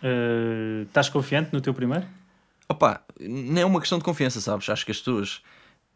[0.02, 2.07] Uh, estás confiante no teu primeiro?
[2.68, 4.68] Opa, não é uma questão de confiança, sabes?
[4.68, 5.42] Acho que as pessoas,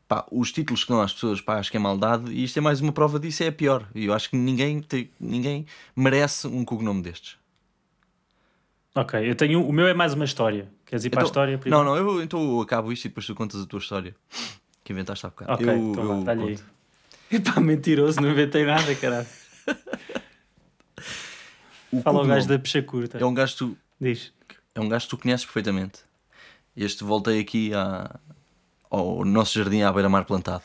[0.08, 2.60] pá, os títulos que dão às pessoas, pá, acho que é maldade e isto é
[2.62, 3.86] mais uma prova disso, é pior.
[3.94, 4.84] E eu acho que ninguém,
[5.18, 7.36] ninguém merece um cognome destes.
[8.94, 9.64] Ok, eu tenho.
[9.66, 10.68] O meu é mais uma história.
[10.86, 11.84] Queres ir para a Então- história Não, primeiro?
[11.84, 14.16] não, eu, então eu acabo isto e depois tu contas a tua história
[14.82, 15.52] que inventaste há bocado.
[15.52, 16.58] Ok, eu, então eu dá-lhe aí.
[17.30, 19.26] Epá, mentiroso, não inventei nada, caralho.
[21.92, 23.18] O Fala o gajo da pecha curta.
[23.18, 24.32] É um gajo que tu, Diz.
[24.74, 26.00] é um gajo que tu conheces perfeitamente.
[26.76, 28.16] Este voltei aqui à,
[28.88, 30.62] ao nosso jardim à beira-mar plantado.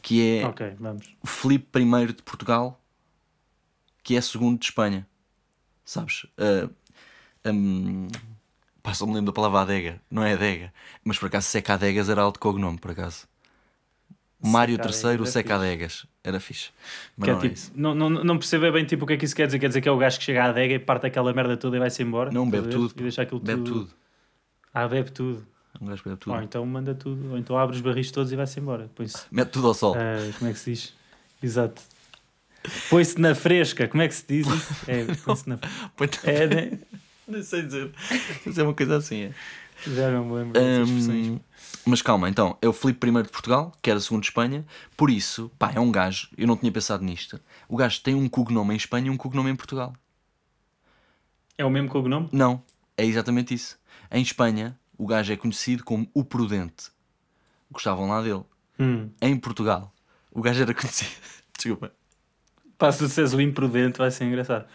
[0.00, 1.16] Que é Ok, vamos.
[1.22, 2.80] o Filipe I de Portugal,
[4.02, 5.06] que é segundo de Espanha.
[5.84, 6.24] Sabes?
[6.38, 6.70] Uh,
[7.44, 8.06] um,
[8.80, 10.00] pá, me lembro da palavra adega.
[10.08, 10.72] Não é adega.
[11.02, 13.26] Mas por acaso Seca Adegas era alto cognome, por acaso.
[14.40, 15.56] Mário III, Seca.
[15.56, 16.06] Adegas.
[16.24, 16.70] Era fixe.
[17.16, 19.24] Mas é não é tipo, não, não, não percebo bem tipo, o que é que
[19.24, 19.58] isso quer dizer.
[19.58, 21.76] Quer dizer que é o gajo que chega à adega e parte aquela merda toda
[21.76, 22.30] e vai-se embora?
[22.30, 22.94] Não, bebe tudo.
[22.96, 23.80] E deixa aquilo Bebe tudo.
[23.86, 23.94] tudo.
[24.72, 25.44] Ah, bebe tudo.
[25.80, 26.32] Um gajo bebe tudo.
[26.34, 27.32] Ou então manda tudo.
[27.32, 28.88] Ou então abre os barris todos e vai-se embora.
[29.32, 29.94] Mete tudo ao sol.
[29.96, 30.94] ah, como é que se diz?
[31.42, 31.82] Exato.
[32.88, 33.88] Põe-se na fresca.
[33.88, 34.74] Como é que se diz isso?
[34.88, 35.58] É, põe-se na.
[35.96, 36.78] Põe-te- É, né?
[37.26, 37.90] Não sei dizer.
[38.46, 39.22] Mas é uma coisa assim.
[39.22, 39.32] É.
[39.86, 40.60] Já não me lembro.
[40.60, 41.40] Hum,
[41.84, 44.64] mas calma, então, é o Filipe I de Portugal, que era segundo de Espanha,
[44.96, 47.40] por isso, pá, é um gajo, eu não tinha pensado nisto.
[47.68, 49.94] O gajo tem um cognome em Espanha e um cognome em Portugal.
[51.58, 52.28] É o mesmo cognome?
[52.32, 52.62] Não,
[52.96, 53.78] é exatamente isso.
[54.10, 56.90] Em Espanha, o gajo é conhecido como o Prudente.
[57.70, 58.42] Gostavam lá dele.
[58.78, 59.10] Hum.
[59.20, 59.92] Em Portugal,
[60.30, 61.10] o gajo era conhecido.
[61.56, 61.92] Desculpa.
[62.78, 64.66] Pá, se tu disseres o imprudente, vai ser engraçado.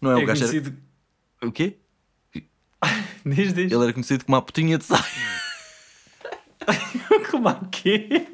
[0.00, 0.76] Não é, É o gajo conhecido.
[1.40, 1.48] era.
[1.48, 1.78] O quê?
[3.26, 3.70] Diz, diz.
[3.70, 5.04] Ele era conhecido como a putinha de saia.
[7.30, 8.26] Como o quê?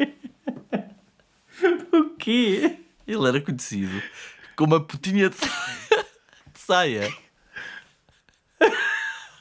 [1.93, 2.79] o quê?
[3.07, 4.03] Ele era conhecido
[4.57, 6.07] como a putinha de saia.
[6.53, 7.15] De saia.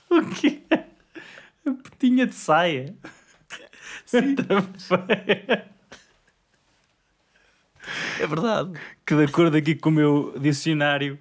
[0.10, 0.62] O quê?
[1.66, 2.96] A putinha de saia.
[4.06, 4.36] Sim.
[8.20, 8.80] É verdade.
[9.06, 11.20] que de acordo aqui com o meu dicionário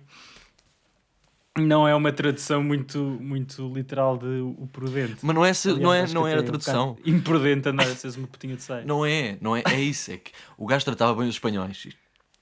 [1.59, 4.27] não é uma tradução muito, muito literal de
[4.59, 5.17] o prudente.
[5.23, 6.89] Mas não é, se- Aliás, não é, não era é um tradução.
[6.95, 8.85] bocado Imprudente andar a seres uma putinha de saia.
[8.85, 10.11] Não é, não é, é isso.
[10.11, 11.87] É que o gajo tratava bem os espanhóis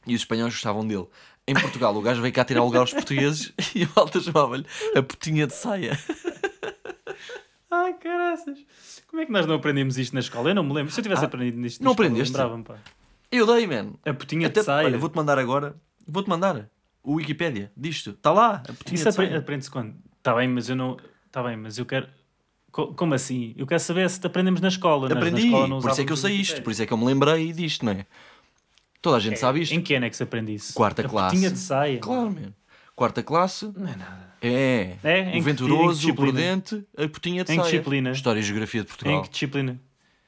[0.07, 1.07] e os espanhóis gostavam dele.
[1.46, 4.64] Em Portugal, o gajo veio cá tirar o lugar aos portugueses e a malta chamava-lhe
[4.96, 5.98] a putinha de saia.
[7.70, 8.59] Ai, caraças.
[9.09, 10.51] Como é que nós não aprendemos isto na escola?
[10.51, 10.92] Eu não me lembro.
[10.92, 12.77] Se eu tivesse aprendido isto na Ah, não escola, lembrava-me, pá.
[13.31, 13.94] Eu dei, man.
[14.05, 14.87] A putinha Até, de saia.
[14.87, 15.75] olha, vou-te mandar agora.
[16.07, 16.68] Vou-te mandar
[17.03, 18.11] o Wikipédia disto.
[18.11, 18.62] Está lá.
[18.93, 19.95] Isso aprende-se quando?
[20.19, 20.97] Está bem, mas eu não...
[21.27, 22.07] Está bem, mas eu quero...
[22.71, 23.55] Co- Como assim?
[23.57, 25.09] Eu quero saber se aprendemos na escola.
[25.09, 25.47] Nós na Aprendi.
[25.47, 26.62] escola Por isso é que eu sei isto.
[26.62, 28.07] Por isso é que eu me lembrei disto, não é?
[29.03, 29.75] Toda a gente sabe isto.
[29.75, 30.73] Em que ano é que se aprende isso?
[30.75, 31.35] Quarta a classe.
[31.35, 31.99] putinha de saia.
[31.99, 32.53] Claro, man.
[32.95, 33.67] Quarta classe.
[33.77, 34.33] Não é nada.
[34.41, 34.97] É.
[35.03, 35.21] É?
[35.31, 37.73] Em o em venturoso, o prudente, a putinha de Em que saia.
[37.73, 38.11] disciplina?
[38.12, 39.19] História e Geografia de Portugal.
[39.19, 39.81] Em que disciplina?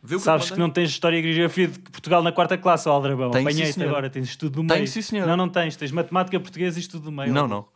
[0.07, 2.87] Vê o que Sabes que não tens História e Geografia de Portugal na quarta classe,
[2.87, 3.31] ó Aldrabão.
[3.31, 4.87] Tenho, Apanhei-te agora, tens estudo do Tenho, meio.
[4.87, 5.27] sim, senhor.
[5.27, 5.77] Não, não tens.
[5.77, 7.33] Tens Matemática, Português e estudo do meio.
[7.33, 7.67] Não, não.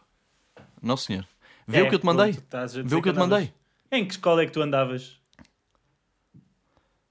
[0.83, 1.27] Não, senhor.
[1.67, 2.33] Vê É, o que eu te mandei.
[2.33, 3.55] pronto, estás a dizer Vê o que eu te andavas- mandei.
[3.91, 5.19] Em que escola é que tu andavas?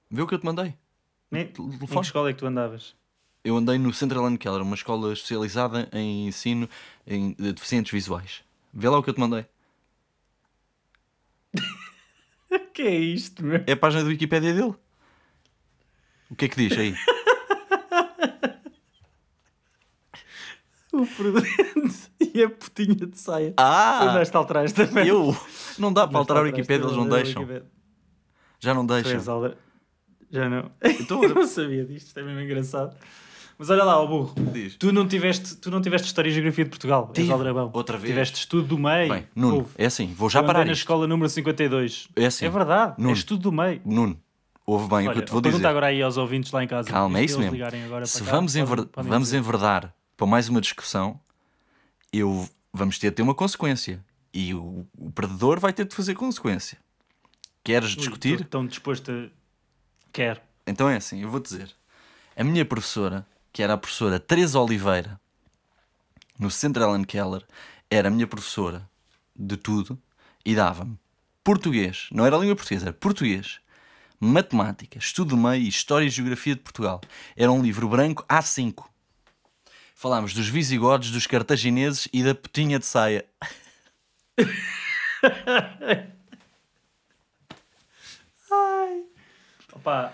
[0.08, 0.72] Vê o que eu te mandei.
[1.32, 1.88] Em, em Telefone.
[1.88, 2.94] que escola é que tu andavas?
[3.44, 6.68] Eu andei no Central Land Keller, uma escola especializada em ensino
[7.06, 8.42] em, de deficientes visuais.
[8.72, 9.44] Vê lá o que eu te mandei.
[12.72, 13.62] que é isto, meu?
[13.66, 14.74] É a página do Wikipédia dele.
[16.30, 16.94] O que é que diz aí?
[20.92, 23.50] O prudente e a putinha de saia.
[23.50, 24.10] Tu Ah!
[24.10, 25.06] andaste atrás também.
[25.06, 25.36] Eu!
[25.78, 27.46] Não dá para alterar o atrás Wikipédia, eles não deixam.
[28.58, 29.54] Já não Tu deixam.
[30.30, 30.70] Já não.
[30.82, 32.96] Então, Eu não sabia disto, isto é mesmo engraçado.
[33.58, 34.34] Mas olha lá, ó burro.
[34.52, 34.76] Diz.
[34.76, 37.28] Tu não tiveste, tu não tiveste História e Geografia de Portugal, és.
[37.30, 37.70] Aldrabão.
[37.74, 38.10] Outra vez.
[38.10, 39.12] Tiveste estudo do meio.
[39.12, 39.70] Bem, Nuno, Ouve.
[39.76, 40.82] é assim, vou já Eu parar na isto.
[40.82, 42.08] escola número 52.
[42.16, 42.46] É assim.
[42.46, 43.10] É verdade, Nuno.
[43.10, 43.80] é estudo do meio.
[43.84, 44.18] Nuno,
[44.72, 45.66] ouve bem o que Olha, eu te vou dizer.
[45.66, 46.88] agora aí aos ouvintes lá em casa.
[46.88, 47.56] Calma, é Se isso mesmo.
[48.06, 49.38] Se cá, vamos, podem- podem vamos dizer.
[49.38, 51.18] enverdar para mais uma discussão,
[52.12, 54.04] eu, vamos ter de ter uma consequência.
[54.32, 56.78] E o, o perdedor vai ter de fazer consequência.
[57.64, 58.32] Queres discutir?
[58.34, 59.28] estou tão disposto a...
[60.12, 60.40] Quero.
[60.66, 61.70] Então é assim, eu vou dizer.
[62.36, 65.18] A minha professora, que era a professora Teresa Oliveira,
[66.38, 67.42] no Central and Keller,
[67.90, 68.88] era a minha professora
[69.34, 69.98] de tudo
[70.44, 70.98] e dava-me
[71.42, 73.60] português, não era a língua portuguesa, era português,
[74.20, 77.00] matemática, estudo do meio e história e geografia de Portugal.
[77.36, 78.84] Era um livro branco A5.
[79.94, 83.24] Falámos dos visigodos, dos cartagineses e da putinha de saia.
[89.72, 90.12] Opa.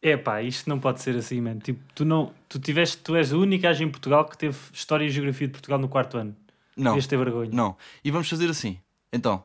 [0.00, 1.60] É pá, isto não pode ser assim, mano.
[1.60, 5.10] Tipo, tu não, tu tiveste, tu és a única em Portugal que teve História e
[5.10, 6.36] Geografia de Portugal no quarto ano.
[6.76, 6.92] Não.
[6.92, 7.50] Devias ter vergonha.
[7.52, 7.76] Não.
[8.04, 8.80] E vamos fazer assim.
[9.12, 9.44] Então,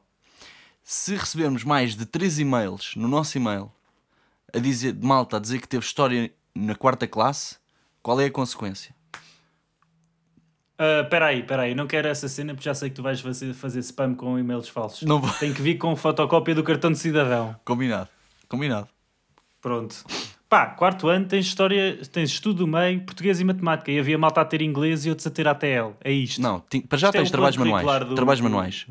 [0.90, 3.70] se recebermos mais de 3 e-mails no nosso e-mail
[4.54, 7.58] a dizer, de malta a dizer que teve história na quarta classe,
[8.02, 8.96] qual é a consequência?
[10.80, 13.20] Ah, Espera aí, espera aí, não quero essa cena porque já sei que tu vais
[13.20, 15.02] fazer, fazer spam com e-mails falsos.
[15.08, 15.30] Não vou.
[15.34, 17.54] Tem que vir com fotocópia do cartão de cidadão.
[17.66, 18.08] Combinado.
[18.48, 18.88] Combinado.
[19.60, 20.06] Pronto.
[20.48, 23.92] Pá, quarto ano tens história, tens estudo do meio, português e matemática.
[23.92, 25.92] E havia malta a ter inglês e outros a ter ATL.
[26.02, 26.42] É isto.
[26.42, 28.08] Não, para já Isto é tens o trabalhos manuais.
[28.08, 28.88] do- Trabalhos manuais.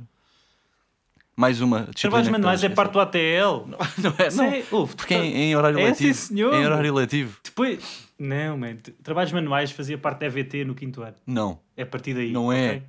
[1.36, 1.94] Mais uma disciplina.
[2.00, 3.68] Trabalhos manuais é parte do ATL.
[3.98, 4.36] esquecer.
[4.36, 4.78] Não é, não.
[4.78, 6.14] ouve, Porque em, em horário É, letivo.
[6.14, 6.54] sim, senhor.
[6.54, 7.36] Em horário letivo.
[7.44, 8.06] Depois.
[8.18, 8.76] Não, man.
[9.02, 11.16] Trabalhos manuais fazia parte da EVT no quinto ano.
[11.26, 11.58] Não.
[11.76, 12.32] É a partir daí.
[12.32, 12.68] Não é.
[12.68, 12.82] ok?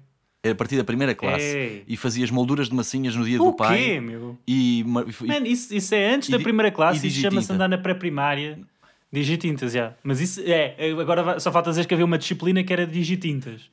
[0.43, 1.43] É a partir da primeira classe.
[1.57, 1.81] É.
[1.86, 3.77] E fazias molduras de massinhas no dia O do pai.
[3.77, 4.38] quê, meu?
[4.47, 7.05] E, e- Man, isso, isso é antes e da primeira e classe.
[7.05, 7.53] Isso chama-se digitinta.
[7.53, 8.57] andar na pré-primária.
[9.12, 9.93] Digitintas, já.
[10.03, 10.75] Mas isso é.
[11.01, 13.69] Agora só falta dizer que havia uma disciplina que era digitintas.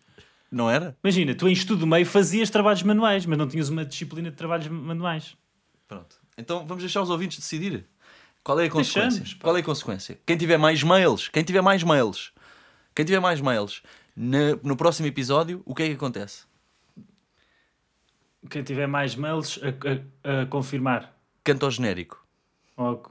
[0.50, 0.96] Não era?
[1.02, 4.36] Imagina, tu em estudo do meio fazias trabalhos manuais, mas não tinhas uma disciplina de
[4.36, 5.36] trabalhos manuais.
[5.88, 6.16] Pronto.
[6.38, 7.86] Então vamos deixar os ouvintes decidir.
[8.42, 9.20] Qual é a consequência?
[9.20, 9.34] Deixamos.
[9.42, 10.18] Qual é a consequência?
[10.26, 12.32] Quem tiver mais mails, quem tiver mais mails,
[12.94, 13.82] quem tiver mais mails,
[14.16, 16.44] na- no próximo episódio, o que é que acontece?
[18.50, 19.68] Quem tiver mais mails a,
[20.28, 21.16] a- a confirmar.
[21.42, 22.22] Canta ao genérico.
[22.76, 23.10] Logo.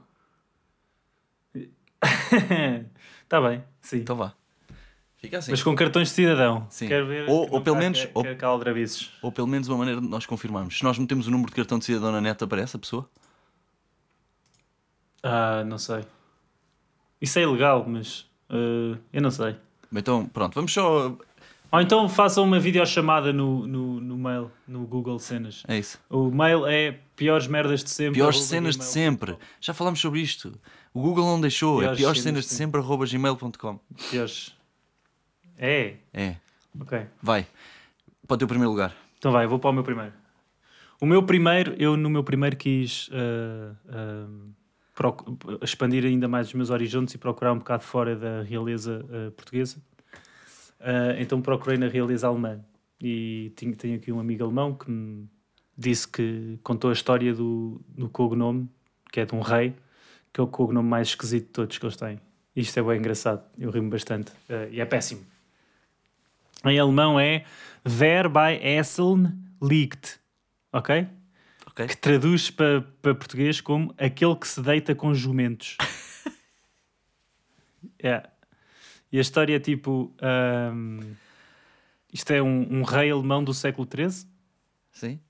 [3.22, 3.98] Está bem, sim.
[3.98, 4.34] Então vá.
[5.24, 5.50] Fica assim.
[5.52, 6.66] Mas com cartões de cidadão.
[6.70, 6.88] Sim.
[6.88, 7.28] Quero ver.
[7.28, 9.10] Ou- ou pelo menos- Quero, ou- aldrabices.
[9.22, 10.76] Ou pelo menos uma maneira de nós confirmarmos.
[10.78, 13.08] Se nós metemos o número de cartão de cidadão na net, aparece a pessoa?
[15.22, 16.04] Ah, não sei.
[17.20, 18.26] Isso é ilegal, mas.
[18.50, 19.56] ah, eu não sei.
[19.92, 21.16] Então, pronto, vamos só.
[21.72, 25.62] Ou então façam uma videochamada no, no, no mail, no Google Cenas.
[25.66, 25.98] É isso.
[26.08, 28.14] O mail é piores merdas de sempre.
[28.14, 29.36] Piores cenas de sempre.
[29.60, 30.52] Já falámos sobre isto.
[30.92, 31.78] O Google não deixou.
[31.78, 33.50] é Piores piores cenas cenas de sempre, arroba gmail.com.
[33.58, 33.80] com.
[34.10, 34.54] Piores.
[35.58, 35.94] É?
[36.12, 36.36] É.
[36.80, 37.06] Ok.
[37.22, 37.46] Vai.
[38.26, 38.94] Para o teu primeiro lugar.
[39.18, 40.12] Então vai, vou para o meu primeiro.
[41.00, 44.26] O meu primeiro, eu no meu primeiro quis ah,
[44.94, 49.30] procu- expandir ainda mais os meus horizontes e procurar um bocado fora da realeza ah,
[49.36, 49.76] portuguesa.
[51.18, 52.60] Então procurei na realeza alemã.
[53.00, 55.28] E tenho, tenho aqui um amigo alemão que me
[55.76, 58.68] disse que contou a história do, do cognome,
[59.10, 59.74] que é de um rei,
[60.32, 62.20] que é o cognome mais esquisito de todos que eles têm.
[62.54, 64.30] Isto é bem engraçado, eu rimo bastante.
[64.70, 65.24] E é péssimo.
[66.64, 67.44] Em alemão é
[67.86, 70.18] Wer bei Essen liegt.
[70.72, 71.06] Ok?
[71.66, 71.86] Ok?
[71.86, 75.76] Que traduz para, para português como aquele que se deita com jumentos.
[78.02, 78.28] É.
[79.10, 80.12] E a história é tipo.
[80.20, 81.00] ahm,
[82.12, 84.26] isto é um, um rei alemão do século XIII.
[84.92, 85.20] Sim.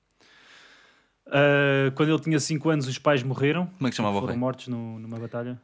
[1.26, 3.66] Ah, quando ele tinha 5 anos, os pais morreram.
[3.78, 4.40] Como é que chamava o Foram rei?
[4.40, 5.60] mortos no- numa batalha.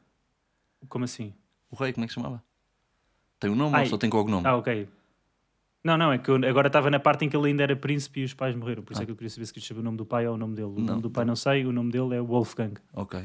[0.89, 1.35] Como assim?
[1.71, 2.43] O rei, como é que chamava?
[3.39, 3.83] Tem um nome Ai.
[3.85, 4.47] ou só tem cognome?
[4.47, 4.89] Ah, ok.
[5.83, 8.21] Não, não, é que eu agora estava na parte em que ele ainda era príncipe
[8.21, 8.83] e os pais morreram.
[8.83, 9.05] Por isso Ah.
[9.05, 10.55] é que eu queria saber se queria saber o nome do pai ou o nome
[10.55, 10.69] dele.
[10.69, 12.75] O Não, nome do pai não sei, o nome dele é Wolfgang.
[12.93, 13.19] Ok.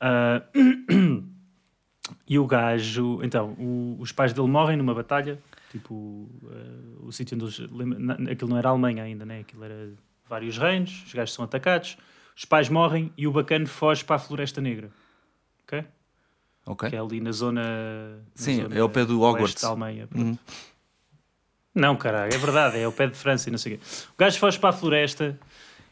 [0.00, 0.42] Ah,
[2.28, 5.38] e o gajo, então, o- os pais dele morrem numa batalha,
[5.72, 7.98] tipo, ah, o sítio onde eles.
[7.98, 9.40] na- Aquilo não era a Alemanha ainda, né?
[9.40, 9.92] Aquilo era
[10.28, 11.96] vários reinos, os gajos são atacados,
[12.36, 14.90] os pais morrem e o bacana foge para a Floresta Negra,
[15.64, 15.84] ok?
[16.68, 16.90] Ok.
[16.90, 17.62] Que é ali na zona.
[17.62, 19.62] na Sim, zona é ao pé do Hogwarts.
[19.62, 20.06] da Alemanha.
[20.06, 20.24] pronto.
[20.24, 20.38] Uhum.
[21.74, 23.84] Não, caralho, é verdade, é ao pé de França e não sei o quê.
[24.14, 25.38] O gajo foge para a floresta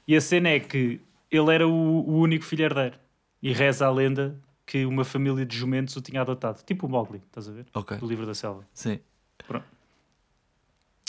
[0.07, 2.99] e a cena é que ele era o, o único filho herdeiro.
[3.43, 6.63] E reza a lenda que uma família de jumentos o tinha adotado.
[6.65, 7.67] Tipo o Mowgli, estás a ver?
[7.73, 7.99] Ok.
[7.99, 8.67] Do livro da selva.
[8.75, 8.99] Sim.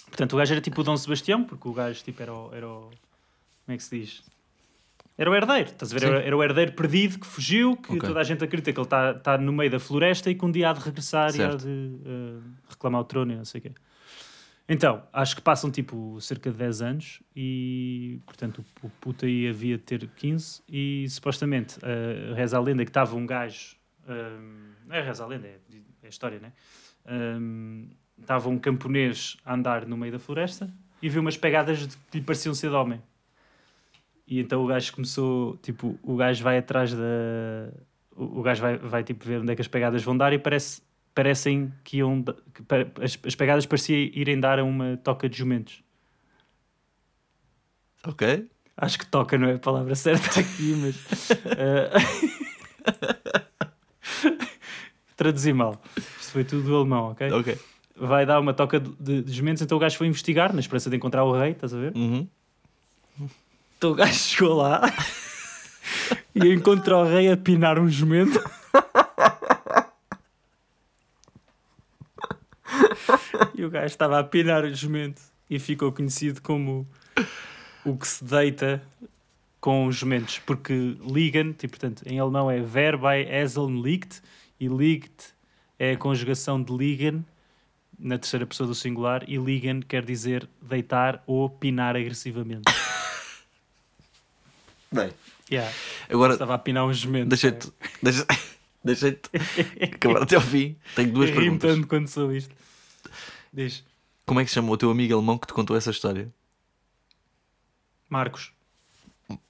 [0.06, 2.68] Portanto, o gajo era tipo o Dom Sebastião, porque o gajo tipo, era, o, era
[2.68, 2.82] o.
[3.66, 4.24] Como é que se diz?
[5.18, 6.06] Era o herdeiro, estás a ver?
[6.08, 8.02] Era, era o herdeiro perdido que fugiu, que Ok.
[8.08, 10.52] toda a gente acredita que ele está tá no meio da floresta e que um
[10.52, 11.66] dia há de regressar e há Certo.
[11.66, 13.72] de eh, reclamar o trono e não sei o quê.
[14.70, 19.78] Então, acho que passam tipo cerca de 10 anos e, portanto, o, puto aí havia
[19.78, 23.76] de ter 15 e supostamente eh, reza a lenda que estava um gajo.
[24.08, 24.38] eh,
[24.86, 25.58] não é reza a lenda, é,
[26.04, 26.52] é história, né?
[27.06, 31.96] Ehm, Estava um camponês a andar no meio da floresta e viu umas pegadas de,
[32.12, 33.00] que lhe pareciam ser de homem.
[34.28, 37.72] E então o gajo começou, tipo, o gajo vai atrás da.
[38.16, 40.82] O gajo vai, vai tipo ver onde é que as pegadas vão dar e parece,
[41.16, 42.22] parecem que iam.
[42.24, 42.64] que
[43.02, 45.82] as, as pegadas pareciam irem dar a uma toca de jumentos.
[48.06, 48.48] Ok.
[48.76, 51.32] Acho que toca não é a palavra certa aqui, mas.
[51.58, 51.92] eh,
[55.16, 55.82] Traduzi mal.
[56.20, 57.32] Isto foi tudo do alemão, ok?
[57.32, 57.58] Ok.
[57.96, 60.90] Vai dar uma toca de, de, de jumentos, então o gajo foi investigar na esperança
[60.90, 61.96] de encontrar o rei, estás a ver?
[61.96, 62.28] Uhum.
[63.78, 64.82] Então o gajo chegou lá
[66.34, 68.44] e encontrou o rei a pinar um jumento.
[73.54, 76.88] e o gajo estava a pinar o jumento e ficou conhecido como
[77.86, 78.82] o que se deita
[79.62, 84.24] com os jumentos, porque liegen, tipo, portanto, em alemão é Wer bei Eseln liegt
[84.60, 85.36] e liegt
[85.78, 87.24] é a conjugação de liegen
[88.00, 92.87] na terceira pessoa do singular e liegen quer dizer deitar ou pinar agressivamente.
[94.92, 95.12] Bem,
[95.50, 95.74] Yeah.
[96.10, 97.30] agora Estava a pinar um jumento.
[97.30, 97.72] deixei-te
[98.04, 98.26] deixa,
[98.84, 99.30] deixei-te
[99.96, 100.76] acabar até ao fim.
[100.96, 101.76] Tenho duas Rimo perguntas.
[101.76, 102.54] tanto quando sou isto.
[103.54, 103.84] Diz.
[104.26, 106.30] Como é que se chama o teu amigo alemão que te contou essa história?
[108.10, 108.52] Marcos,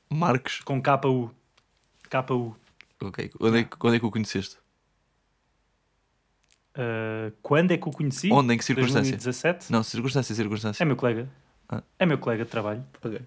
[0.10, 0.62] Marcos.
[0.62, 1.32] com KU.
[2.10, 2.56] KU.
[3.02, 3.32] Ok.
[3.40, 4.58] Onde é, que- onde é que o conheceste?
[6.76, 8.32] Uh, quando é que o conheci?
[8.32, 8.54] Onde?
[8.54, 9.12] Em que circunstância?
[9.18, 9.72] 2017?
[9.72, 10.84] Não, circunstância, circunstância.
[10.84, 11.28] É meu colega.
[11.68, 11.82] Ah.
[11.98, 12.86] É meu colega de trabalho.
[13.04, 13.20] Ok.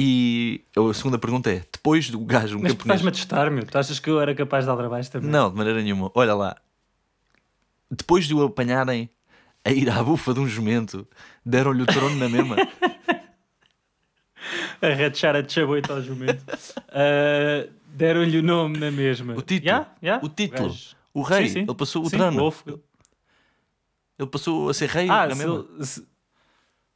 [0.00, 3.00] E a segunda pergunta é: depois do gajo, um Mas camponês.
[3.00, 3.66] estás-me a testar, meu.
[3.66, 5.28] Tu achas que eu era capaz de dar trabalhos também?
[5.28, 6.10] Não, de maneira nenhuma.
[6.14, 6.56] Olha lá.
[7.90, 9.10] Depois de o apanharem
[9.64, 11.06] a ir à bufa de um jumento,
[11.44, 12.56] deram-lhe o trono na mesma.
[14.80, 16.42] A rachar a chaboita ao jumento.
[16.88, 19.34] Uh, Deram-lhe o nome na mesma.
[19.34, 19.68] O título.
[19.68, 20.24] Yeah, yeah.
[20.24, 20.68] O título.
[20.68, 21.58] gajo- O rei, Sim, sim.
[21.62, 22.38] ele passou o Sim, trono.
[22.38, 22.62] Wolf.
[24.18, 25.66] Ele passou a ser rei Ah, na mesma.
[25.82, 26.06] se-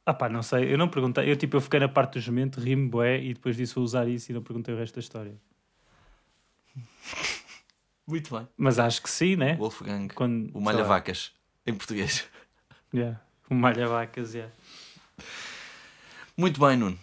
[0.05, 1.29] Ah pá, não sei, eu não perguntei.
[1.31, 4.07] Eu tipo, eu fiquei na parte do jumento, rimo bué e depois disso vou usar
[4.07, 5.33] isso e não perguntei o resto da história.
[8.05, 8.47] Muito bem.
[8.57, 9.55] Mas acho que sim, né?
[9.55, 11.31] Wolfgang, Quando, o malha vacas.
[11.65, 12.25] em português.
[12.93, 13.19] Yeah.
[13.49, 14.51] O malha-vacas, yeah.
[16.37, 16.99] Muito bem, Nuno.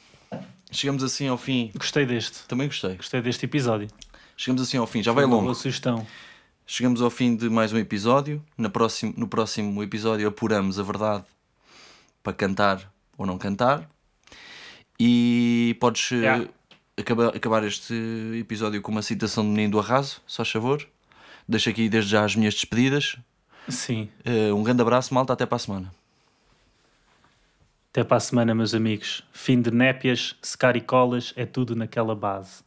[0.71, 1.71] Chegamos assim ao fim.
[1.75, 2.47] Gostei deste.
[2.47, 2.97] Também gostei.
[2.97, 3.89] Gostei deste episódio.
[4.37, 5.03] Chegamos assim ao fim.
[5.03, 5.47] Já vai Uma longo.
[5.47, 6.07] boa sugestão.
[6.67, 8.45] Chegamos ao fim de mais um episódio.
[8.57, 11.25] Na próximo, no próximo episódio apuramos a verdade
[12.23, 12.90] para cantar
[13.21, 13.89] ou não cantar.
[14.99, 16.49] E podes eh, Yeah.
[16.97, 17.95] acaba- acabar este
[18.41, 20.87] episódio com uma citação do Menino do Arraso, só favor.
[21.47, 23.17] Deixo aqui desde já as minhas despedidas.
[23.69, 24.09] Sim.
[24.25, 25.33] Eh, um grande abraço, malta.
[25.35, 25.93] Até para a semana.
[27.91, 29.23] Até para a semana, meus amigos.
[29.33, 32.63] Fim de népias, secar e colas, é tudo naquela base.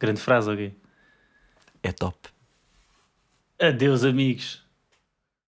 [0.00, 0.74] Grande frase, ok?
[1.82, 2.16] É top.
[3.60, 4.62] Adeus, amigos.